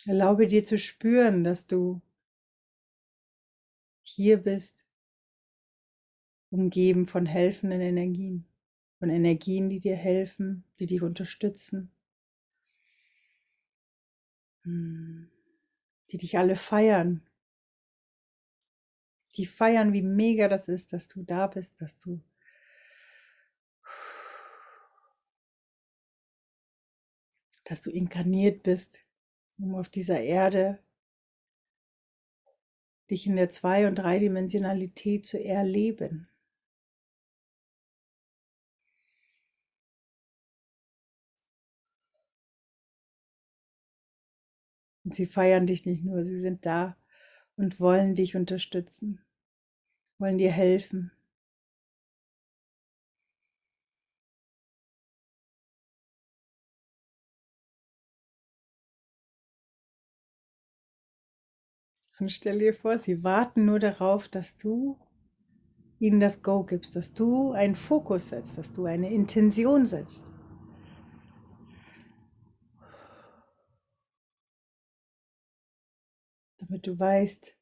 Erlaube 0.06 0.48
dir 0.48 0.64
zu 0.64 0.76
spüren, 0.76 1.44
dass 1.44 1.68
du 1.68 2.00
hier 4.02 4.38
bist, 4.38 4.84
umgeben 6.50 7.06
von 7.06 7.24
helfenden 7.24 7.80
Energien, 7.80 8.44
von 8.98 9.08
Energien, 9.08 9.70
die 9.70 9.80
dir 9.80 9.96
helfen, 9.96 10.64
die 10.78 10.84
dich 10.84 11.00
unterstützen, 11.00 11.90
hm, 14.64 15.26
die 16.10 16.18
dich 16.18 16.38
alle 16.38 16.56
feiern, 16.56 17.26
die 19.36 19.46
feiern, 19.46 19.92
wie 19.92 20.02
mega 20.02 20.48
das 20.48 20.68
ist, 20.68 20.92
dass 20.92 21.06
du 21.06 21.22
da 21.22 21.46
bist, 21.46 21.80
dass 21.80 21.98
du 21.98 22.20
dass 27.64 27.82
du 27.82 27.90
inkarniert 27.90 28.62
bist, 28.62 28.98
um 29.58 29.74
auf 29.74 29.90
dieser 29.90 30.20
Erde 30.20 30.82
dich 33.10 33.26
in 33.26 33.36
der 33.36 33.50
Zwei- 33.50 33.86
und 33.86 33.96
Dreidimensionalität 33.96 35.26
zu 35.26 35.42
erleben. 35.42 36.28
Und 45.08 45.14
sie 45.14 45.24
feiern 45.24 45.66
dich 45.66 45.86
nicht 45.86 46.04
nur, 46.04 46.20
sie 46.20 46.38
sind 46.38 46.66
da 46.66 46.94
und 47.56 47.80
wollen 47.80 48.14
dich 48.14 48.36
unterstützen, 48.36 49.24
wollen 50.18 50.36
dir 50.36 50.50
helfen. 50.50 51.12
Und 62.20 62.30
stell 62.30 62.58
dir 62.58 62.74
vor, 62.74 62.98
sie 62.98 63.24
warten 63.24 63.64
nur 63.64 63.78
darauf, 63.78 64.28
dass 64.28 64.58
du 64.58 64.98
ihnen 66.00 66.20
das 66.20 66.42
Go 66.42 66.64
gibst, 66.64 66.94
dass 66.94 67.14
du 67.14 67.52
einen 67.52 67.76
Fokus 67.76 68.28
setzt, 68.28 68.58
dass 68.58 68.74
du 68.74 68.84
eine 68.84 69.10
Intention 69.10 69.86
setzt. 69.86 70.26
Damit 76.68 76.86
du 76.86 76.96
weißt, 76.96 77.56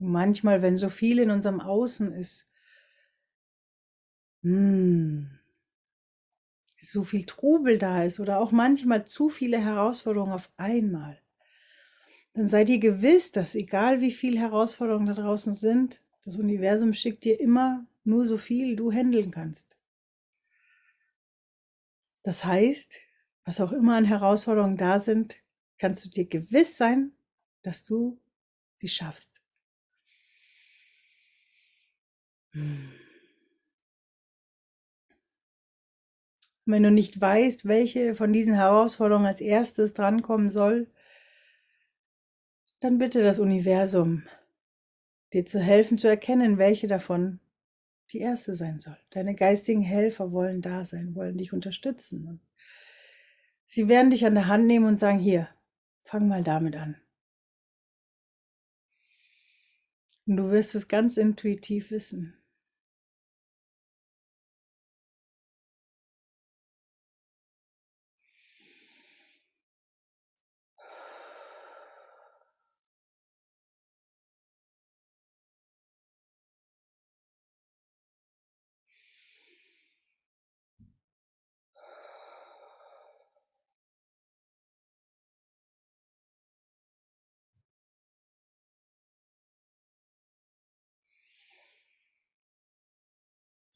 manchmal, 0.00 0.62
wenn 0.62 0.76
so 0.76 0.88
viel 0.88 1.20
in 1.20 1.30
unserem 1.30 1.60
Außen 1.60 2.10
ist, 2.12 2.44
hm, 4.42 5.24
so 6.80 7.04
viel 7.04 7.24
Trubel 7.26 7.78
da 7.78 8.02
ist 8.02 8.18
oder 8.18 8.40
auch 8.40 8.50
manchmal 8.50 9.06
zu 9.06 9.28
viele 9.28 9.58
Herausforderungen 9.64 10.32
auf 10.32 10.50
einmal, 10.56 11.20
dann 12.34 12.48
sei 12.48 12.64
dir 12.64 12.78
gewiss, 12.80 13.30
dass 13.32 13.54
egal 13.54 14.00
wie 14.00 14.10
viele 14.10 14.40
Herausforderungen 14.40 15.06
da 15.06 15.12
draußen 15.14 15.54
sind, 15.54 16.00
das 16.24 16.36
Universum 16.36 16.92
schickt 16.94 17.24
dir 17.24 17.38
immer 17.40 17.86
nur 18.04 18.26
so 18.26 18.36
viel 18.36 18.74
du 18.76 18.90
handeln 18.92 19.30
kannst. 19.30 19.76
Das 22.22 22.44
heißt, 22.44 23.00
was 23.44 23.60
auch 23.60 23.72
immer 23.72 23.96
an 23.96 24.04
Herausforderungen 24.04 24.76
da 24.76 25.00
sind, 25.00 25.36
kannst 25.78 26.04
du 26.04 26.10
dir 26.10 26.26
gewiss 26.26 26.76
sein, 26.76 27.12
dass 27.62 27.82
du 27.82 28.18
sie 28.76 28.88
schaffst. 28.88 29.40
Hm. 32.52 32.90
wenn 36.70 36.82
du 36.82 36.90
nicht 36.90 37.20
weißt, 37.20 37.66
welche 37.66 38.14
von 38.14 38.32
diesen 38.32 38.54
Herausforderungen 38.54 39.26
als 39.26 39.40
erstes 39.40 39.92
drankommen 39.92 40.50
soll, 40.50 40.88
dann 42.80 42.98
bitte 42.98 43.22
das 43.22 43.38
Universum, 43.38 44.24
dir 45.32 45.44
zu 45.44 45.60
helfen 45.60 45.98
zu 45.98 46.08
erkennen, 46.08 46.58
welche 46.58 46.86
davon 46.86 47.40
die 48.12 48.18
erste 48.18 48.54
sein 48.54 48.78
soll. 48.78 48.96
Deine 49.10 49.34
geistigen 49.34 49.82
Helfer 49.82 50.32
wollen 50.32 50.62
da 50.62 50.84
sein, 50.84 51.14
wollen 51.14 51.38
dich 51.38 51.52
unterstützen. 51.52 52.26
Und 52.26 52.40
sie 53.66 53.88
werden 53.88 54.10
dich 54.10 54.26
an 54.26 54.34
der 54.34 54.48
Hand 54.48 54.66
nehmen 54.66 54.86
und 54.86 54.98
sagen, 54.98 55.18
hier, 55.18 55.48
fang 56.02 56.26
mal 56.28 56.42
damit 56.42 56.76
an. 56.76 56.96
Und 60.26 60.36
du 60.36 60.50
wirst 60.50 60.74
es 60.74 60.88
ganz 60.88 61.16
intuitiv 61.16 61.90
wissen. 61.90 62.39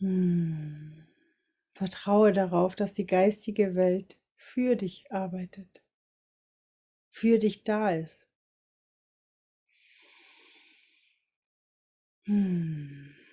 Hm. 0.04 1.06
Vertraue 1.72 2.32
darauf, 2.34 2.76
dass 2.76 2.92
die 2.92 3.06
geistige 3.06 3.74
Welt 3.74 4.18
für 4.36 4.76
dich 4.76 5.10
arbeitet, 5.10 5.82
für 7.08 7.38
dich 7.38 7.64
da 7.64 7.88
ist. 7.92 8.28
Hm. 12.26 13.23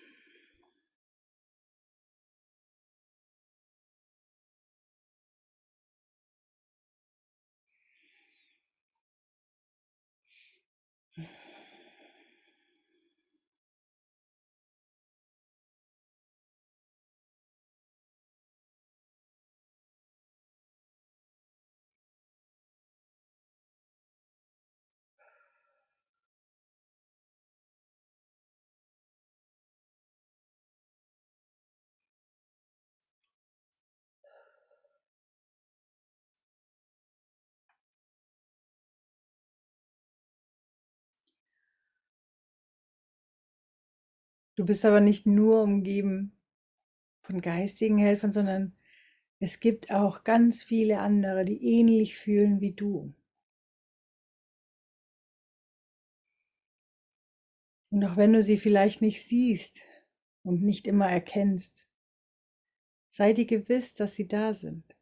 Du 44.61 44.67
bist 44.67 44.85
aber 44.85 44.99
nicht 44.99 45.25
nur 45.25 45.63
umgeben 45.63 46.37
von 47.21 47.41
geistigen 47.41 47.97
Helfern, 47.97 48.31
sondern 48.31 48.77
es 49.39 49.59
gibt 49.59 49.89
auch 49.89 50.23
ganz 50.23 50.61
viele 50.61 50.99
andere, 50.99 51.45
die 51.45 51.79
ähnlich 51.79 52.15
fühlen 52.15 52.61
wie 52.61 52.71
du. 52.71 53.11
Und 57.89 58.03
auch 58.03 58.17
wenn 58.17 58.33
du 58.33 58.43
sie 58.43 58.57
vielleicht 58.57 59.01
nicht 59.01 59.25
siehst 59.25 59.81
und 60.43 60.61
nicht 60.61 60.85
immer 60.85 61.09
erkennst, 61.09 61.87
sei 63.09 63.33
dir 63.33 63.45
gewiss, 63.45 63.95
dass 63.95 64.13
sie 64.13 64.27
da 64.27 64.53
sind. 64.53 64.95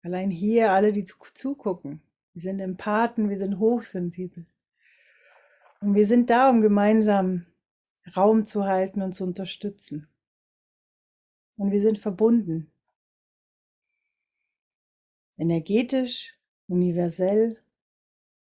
Allein 0.00 0.30
hier 0.30 0.72
alle, 0.72 0.94
die 0.94 1.04
zugucken, 1.04 2.00
wir 2.32 2.40
sind 2.40 2.60
Empathen, 2.60 3.28
wir 3.28 3.36
sind 3.36 3.58
hochsensibel. 3.58 4.46
Und 5.82 5.94
wir 5.94 6.06
sind 6.06 6.30
da, 6.30 6.48
um 6.48 6.62
gemeinsam 6.62 7.44
Raum 8.14 8.44
zu 8.44 8.64
halten 8.64 9.02
und 9.02 9.14
zu 9.14 9.24
unterstützen. 9.24 10.08
Und 11.56 11.72
wir 11.72 11.80
sind 11.80 11.98
verbunden. 11.98 12.70
Energetisch, 15.38 16.38
universell, 16.68 17.62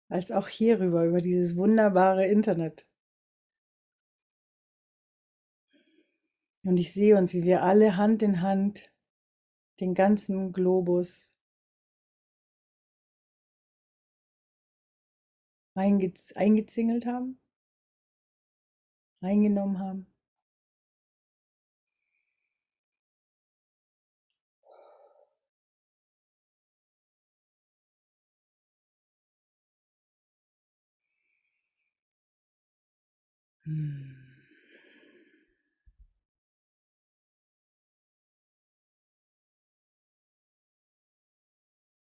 als 0.10 0.32
auch 0.32 0.48
hierüber, 0.48 1.06
über 1.06 1.22
dieses 1.22 1.56
wunderbare 1.56 2.28
Internet. 2.28 2.86
Und 6.63 6.78
ich 6.78 6.93
sehe 6.93 7.17
uns, 7.17 7.34
wie 7.34 7.43
wir 7.43 7.63
alle 7.63 7.96
Hand 7.98 8.22
in 8.22 8.41
Hand 8.41 8.91
den 9.80 9.93
ganzen 9.93 10.52
Globus 10.52 11.34
eingezingelt 15.76 17.06
haben 17.06 17.39
eingenommen 19.21 19.80
haben. 19.80 20.08
Hm. 33.65 34.15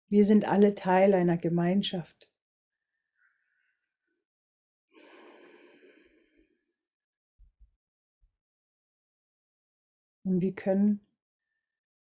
Wir 0.10 0.26
sind 0.26 0.46
alle 0.46 0.74
Teil 0.74 1.14
einer 1.14 1.38
Gemeinschaft. 1.38 2.30
Und 10.28 10.42
wir 10.42 10.54
können 10.54 11.00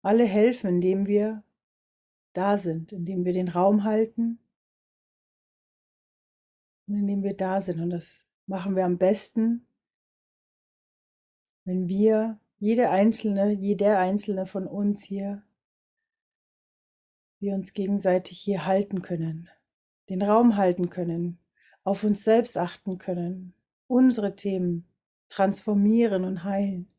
alle 0.03 0.25
helfen, 0.25 0.69
indem 0.69 1.07
wir 1.07 1.45
da 2.33 2.57
sind, 2.57 2.93
indem 2.93 3.25
wir 3.25 3.33
den 3.33 3.49
Raum 3.49 3.85
halten 3.85 4.39
und 6.87 6.95
indem 6.95 7.23
wir 7.23 7.37
da 7.37 7.61
sind. 7.61 7.81
Und 7.81 7.91
das 7.91 8.25
machen 8.47 8.75
wir 8.75 8.85
am 8.85 8.99
besten, 8.99 9.67
wenn 11.65 11.89
wir, 11.89 12.39
jede 12.59 12.91
einzelne, 12.91 13.53
jeder 13.53 13.99
einzelne 13.99 14.45
von 14.45 14.67
uns 14.67 15.03
hier, 15.03 15.43
wir 17.39 17.55
uns 17.55 17.73
gegenseitig 17.73 18.39
hier 18.39 18.67
halten 18.67 19.01
können, 19.01 19.49
den 20.11 20.21
Raum 20.21 20.57
halten 20.57 20.91
können, 20.91 21.39
auf 21.85 22.05
uns 22.05 22.23
selbst 22.23 22.59
achten 22.59 22.99
können, 22.99 23.55
unsere 23.87 24.37
Themen 24.37 24.87
transformieren 25.29 26.25
und 26.25 26.45
heilen. 26.45 26.91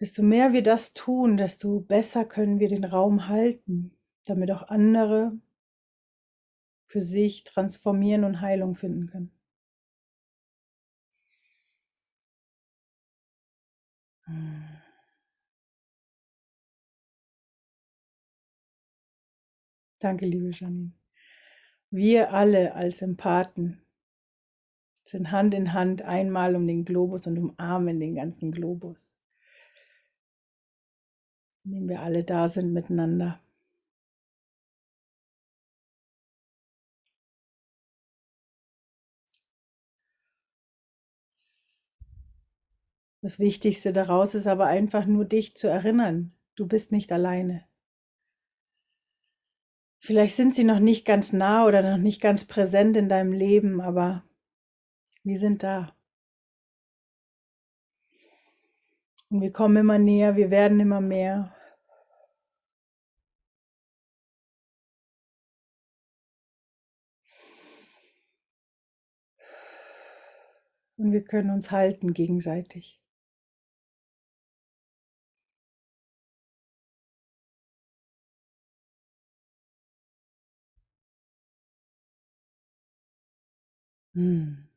Desto 0.00 0.22
mehr 0.22 0.52
wir 0.52 0.62
das 0.62 0.92
tun, 0.92 1.36
desto 1.36 1.80
besser 1.80 2.24
können 2.24 2.60
wir 2.60 2.68
den 2.68 2.84
Raum 2.84 3.26
halten, 3.28 3.96
damit 4.24 4.50
auch 4.52 4.62
andere 4.68 5.36
für 6.86 7.00
sich 7.00 7.44
transformieren 7.44 8.24
und 8.24 8.40
Heilung 8.40 8.74
finden 8.76 9.08
können. 9.08 9.32
Danke, 19.98 20.26
liebe 20.26 20.50
Janine. 20.52 20.92
Wir 21.90 22.32
alle 22.32 22.74
als 22.74 23.02
Empathen 23.02 23.80
sind 25.04 25.32
Hand 25.32 25.54
in 25.54 25.72
Hand 25.72 26.02
einmal 26.02 26.54
um 26.54 26.66
den 26.66 26.84
Globus 26.84 27.26
und 27.26 27.38
umarmen 27.38 27.98
den 27.98 28.14
ganzen 28.14 28.52
Globus 28.52 29.10
indem 31.68 31.86
wir 31.90 32.00
alle 32.00 32.24
da 32.24 32.48
sind 32.48 32.72
miteinander. 32.72 33.38
Das 43.20 43.38
Wichtigste 43.38 43.92
daraus 43.92 44.34
ist 44.34 44.46
aber 44.46 44.66
einfach 44.66 45.04
nur 45.04 45.26
dich 45.26 45.56
zu 45.56 45.68
erinnern, 45.68 46.32
du 46.54 46.66
bist 46.66 46.90
nicht 46.90 47.12
alleine. 47.12 47.66
Vielleicht 49.98 50.36
sind 50.36 50.56
sie 50.56 50.64
noch 50.64 50.78
nicht 50.78 51.04
ganz 51.04 51.34
nah 51.34 51.66
oder 51.66 51.82
noch 51.82 52.02
nicht 52.02 52.22
ganz 52.22 52.46
präsent 52.46 52.96
in 52.96 53.10
deinem 53.10 53.32
Leben, 53.32 53.82
aber 53.82 54.24
wir 55.22 55.38
sind 55.38 55.62
da. 55.62 55.94
Und 59.28 59.42
wir 59.42 59.52
kommen 59.52 59.76
immer 59.76 59.98
näher, 59.98 60.36
wir 60.36 60.50
werden 60.50 60.80
immer 60.80 61.02
mehr. 61.02 61.54
Und 70.98 71.12
wir 71.12 71.24
können 71.24 71.48
uns 71.48 71.70
halten 71.70 72.12
gegenseitig. 72.12 73.00
Hm. 84.14 84.68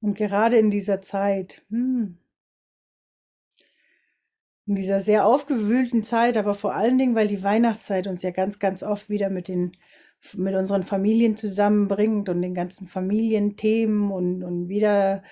Und 0.00 0.14
gerade 0.16 0.56
in 0.58 0.70
dieser 0.70 1.02
Zeit, 1.02 1.62
hm, 1.68 2.18
in 4.66 4.74
dieser 4.74 5.00
sehr 5.00 5.26
aufgewühlten 5.26 6.02
Zeit, 6.02 6.36
aber 6.36 6.54
vor 6.54 6.74
allen 6.74 6.98
Dingen, 6.98 7.14
weil 7.14 7.28
die 7.28 7.42
Weihnachtszeit 7.42 8.06
uns 8.06 8.22
ja 8.22 8.30
ganz, 8.30 8.58
ganz 8.58 8.82
oft 8.82 9.08
wieder 9.08 9.30
mit 9.30 9.48
den 9.48 9.72
mit 10.34 10.54
unseren 10.54 10.82
Familien 10.82 11.36
zusammenbringt 11.36 12.28
und 12.28 12.42
den 12.42 12.54
ganzen 12.54 12.88
Familienthemen 12.88 14.10
und, 14.10 14.42
und 14.42 14.68
wieder 14.68 15.22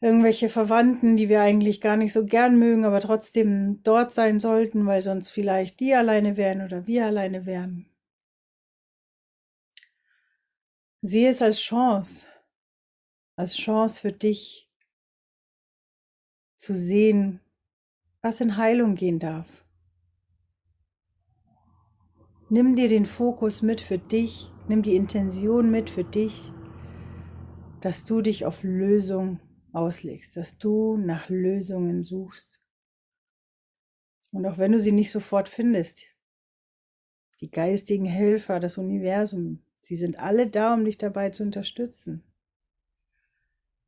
irgendwelche 0.00 0.48
Verwandten, 0.48 1.16
die 1.16 1.28
wir 1.28 1.42
eigentlich 1.42 1.80
gar 1.80 1.96
nicht 1.96 2.12
so 2.12 2.24
gern 2.24 2.58
mögen, 2.58 2.84
aber 2.84 3.00
trotzdem 3.00 3.82
dort 3.82 4.12
sein 4.12 4.40
sollten, 4.40 4.86
weil 4.86 5.02
sonst 5.02 5.30
vielleicht 5.30 5.78
die 5.80 5.94
alleine 5.94 6.36
wären 6.36 6.62
oder 6.62 6.86
wir 6.86 7.06
alleine 7.06 7.46
wären. 7.46 7.86
Sehe 11.02 11.30
es 11.30 11.42
als 11.42 11.60
Chance, 11.60 12.26
als 13.36 13.56
Chance 13.56 14.00
für 14.00 14.12
dich 14.12 14.70
zu 16.56 16.76
sehen, 16.76 17.40
was 18.22 18.40
in 18.40 18.56
Heilung 18.56 18.94
gehen 18.94 19.18
darf. 19.18 19.64
Nimm 22.48 22.76
dir 22.76 22.88
den 22.88 23.04
Fokus 23.04 23.62
mit 23.62 23.80
für 23.80 23.98
dich, 23.98 24.50
nimm 24.68 24.82
die 24.82 24.96
Intention 24.96 25.70
mit 25.70 25.88
für 25.88 26.04
dich, 26.04 26.52
dass 27.80 28.04
du 28.04 28.20
dich 28.20 28.44
auf 28.44 28.62
Lösung 28.62 29.40
auslegst, 29.72 30.36
dass 30.36 30.58
du 30.58 30.96
nach 30.96 31.28
Lösungen 31.28 32.02
suchst. 32.02 32.60
Und 34.32 34.46
auch 34.46 34.58
wenn 34.58 34.72
du 34.72 34.80
sie 34.80 34.92
nicht 34.92 35.10
sofort 35.10 35.48
findest, 35.48 36.06
die 37.40 37.50
geistigen 37.50 38.04
Helfer, 38.04 38.60
das 38.60 38.78
Universum, 38.78 39.62
sie 39.80 39.96
sind 39.96 40.18
alle 40.18 40.46
da, 40.46 40.74
um 40.74 40.84
dich 40.84 40.98
dabei 40.98 41.30
zu 41.30 41.42
unterstützen, 41.42 42.22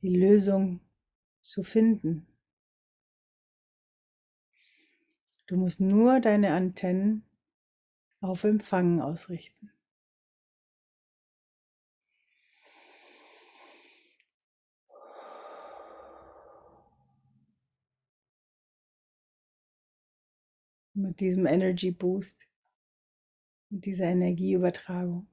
die 0.01 0.17
Lösung 0.17 0.81
zu 1.43 1.63
finden. 1.63 2.27
Du 5.53 5.59
musst 5.59 5.81
nur 5.81 6.19
deine 6.19 6.55
Antennen 6.55 7.27
auf 8.23 8.45
Empfangen 8.45 9.03
ausrichten. 9.03 9.71
Mit 20.95 21.21
diesem 21.21 21.45
Energy 21.45 21.91
Boost, 21.91 22.49
mit 23.69 23.85
dieser 23.85 24.07
Energieübertragung. 24.07 25.27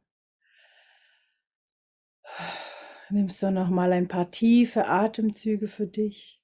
Nimmst 3.10 3.42
du 3.42 3.52
noch 3.52 3.70
mal 3.70 3.94
ein 3.94 4.10
paar 4.10 4.30
tiefe 4.30 4.86
Atemzüge 4.86 5.70
für 5.70 5.88
dich. 5.88 6.39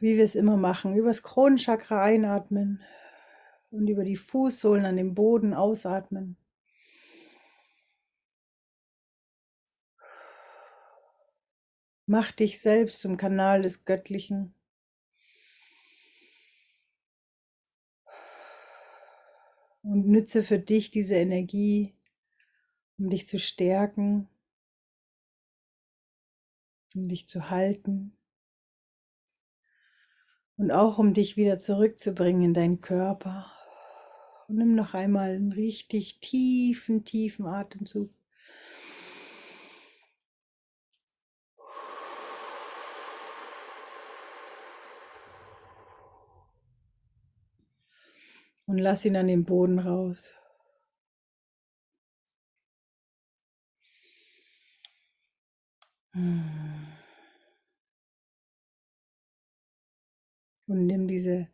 Wie 0.00 0.16
wir 0.16 0.24
es 0.24 0.34
immer 0.34 0.56
machen, 0.56 0.96
übers 0.96 1.22
Kronenchakra 1.22 2.02
einatmen 2.02 2.82
und 3.70 3.88
über 3.88 4.04
die 4.04 4.16
Fußsohlen 4.16 4.86
an 4.86 4.96
dem 4.96 5.14
Boden 5.14 5.54
ausatmen. 5.54 6.36
Mach 12.06 12.32
dich 12.32 12.60
selbst 12.60 13.00
zum 13.00 13.16
Kanal 13.18 13.62
des 13.62 13.84
Göttlichen. 13.84 14.54
Und 19.82 20.06
nütze 20.08 20.42
für 20.42 20.58
dich 20.58 20.90
diese 20.90 21.14
Energie, 21.14 21.94
um 22.98 23.10
dich 23.10 23.26
zu 23.26 23.38
stärken, 23.38 24.28
um 26.94 27.08
dich 27.08 27.28
zu 27.28 27.50
halten 27.50 28.17
und 30.58 30.72
auch 30.72 30.98
um 30.98 31.14
dich 31.14 31.36
wieder 31.36 31.58
zurückzubringen 31.58 32.42
in 32.42 32.54
deinen 32.54 32.80
Körper. 32.80 33.46
Und 34.48 34.56
nimm 34.56 34.74
noch 34.74 34.94
einmal 34.94 35.30
einen 35.30 35.52
richtig 35.52 36.20
tiefen, 36.20 37.04
tiefen 37.04 37.46
Atemzug. 37.46 38.10
Und 48.66 48.78
lass 48.78 49.04
ihn 49.04 49.16
an 49.16 49.28
den 49.28 49.44
Boden 49.44 49.78
raus. 49.78 50.34
Hm. 56.12 56.77
Und 60.68 60.86
nimm 60.86 61.08
diese 61.08 61.48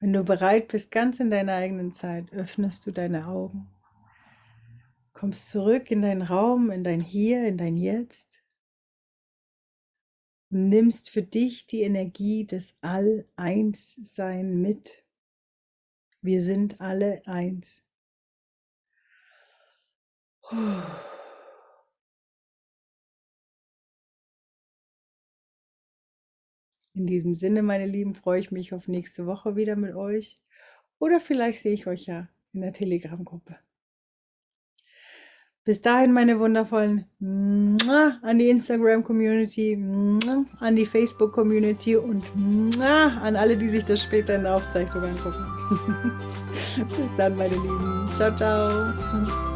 Wenn 0.00 0.12
du 0.12 0.22
bereit 0.22 0.68
bist, 0.68 0.90
ganz 0.90 1.18
in 1.18 1.30
deiner 1.30 1.54
eigenen 1.54 1.92
Zeit, 1.92 2.32
öffnest 2.32 2.86
du 2.86 2.92
deine 2.92 3.26
Augen, 3.26 3.68
kommst 5.12 5.48
zurück 5.48 5.90
in 5.90 6.02
deinen 6.02 6.22
Raum, 6.22 6.70
in 6.70 6.84
dein 6.84 7.00
Hier, 7.00 7.46
in 7.48 7.56
dein 7.56 7.76
Jetzt 7.76 8.44
und 10.50 10.68
nimmst 10.68 11.10
für 11.10 11.22
dich 11.22 11.66
die 11.66 11.82
Energie 11.82 12.46
des 12.46 12.74
All-Eins-Sein 12.80 14.60
mit. 14.60 15.04
Wir 16.22 16.42
sind 16.42 16.80
alle 16.80 17.22
eins. 17.26 17.84
In 26.98 27.06
diesem 27.06 27.36
Sinne, 27.36 27.62
meine 27.62 27.86
Lieben, 27.86 28.12
freue 28.12 28.40
ich 28.40 28.50
mich 28.50 28.74
auf 28.74 28.88
nächste 28.88 29.24
Woche 29.24 29.54
wieder 29.54 29.76
mit 29.76 29.94
euch. 29.94 30.36
Oder 30.98 31.20
vielleicht 31.20 31.60
sehe 31.62 31.72
ich 31.72 31.86
euch 31.86 32.06
ja 32.06 32.28
in 32.52 32.60
der 32.60 32.72
Telegram-Gruppe. 32.72 33.54
Bis 35.62 35.80
dahin, 35.80 36.12
meine 36.12 36.40
wundervollen, 36.40 37.04
an 37.20 38.38
die 38.38 38.48
Instagram-Community, 38.48 39.74
an 40.58 40.74
die 40.74 40.86
Facebook-Community 40.86 41.94
und 41.94 42.24
an 42.80 43.36
alle, 43.36 43.56
die 43.56 43.68
sich 43.68 43.84
das 43.84 44.02
später 44.02 44.34
in 44.34 44.42
der 44.42 44.56
Aufzeichnung 44.56 45.04
angucken. 45.04 45.46
Bis 46.76 47.16
dann, 47.16 47.36
meine 47.36 47.54
Lieben. 47.54 48.10
Ciao, 48.16 48.34
ciao. 48.34 49.47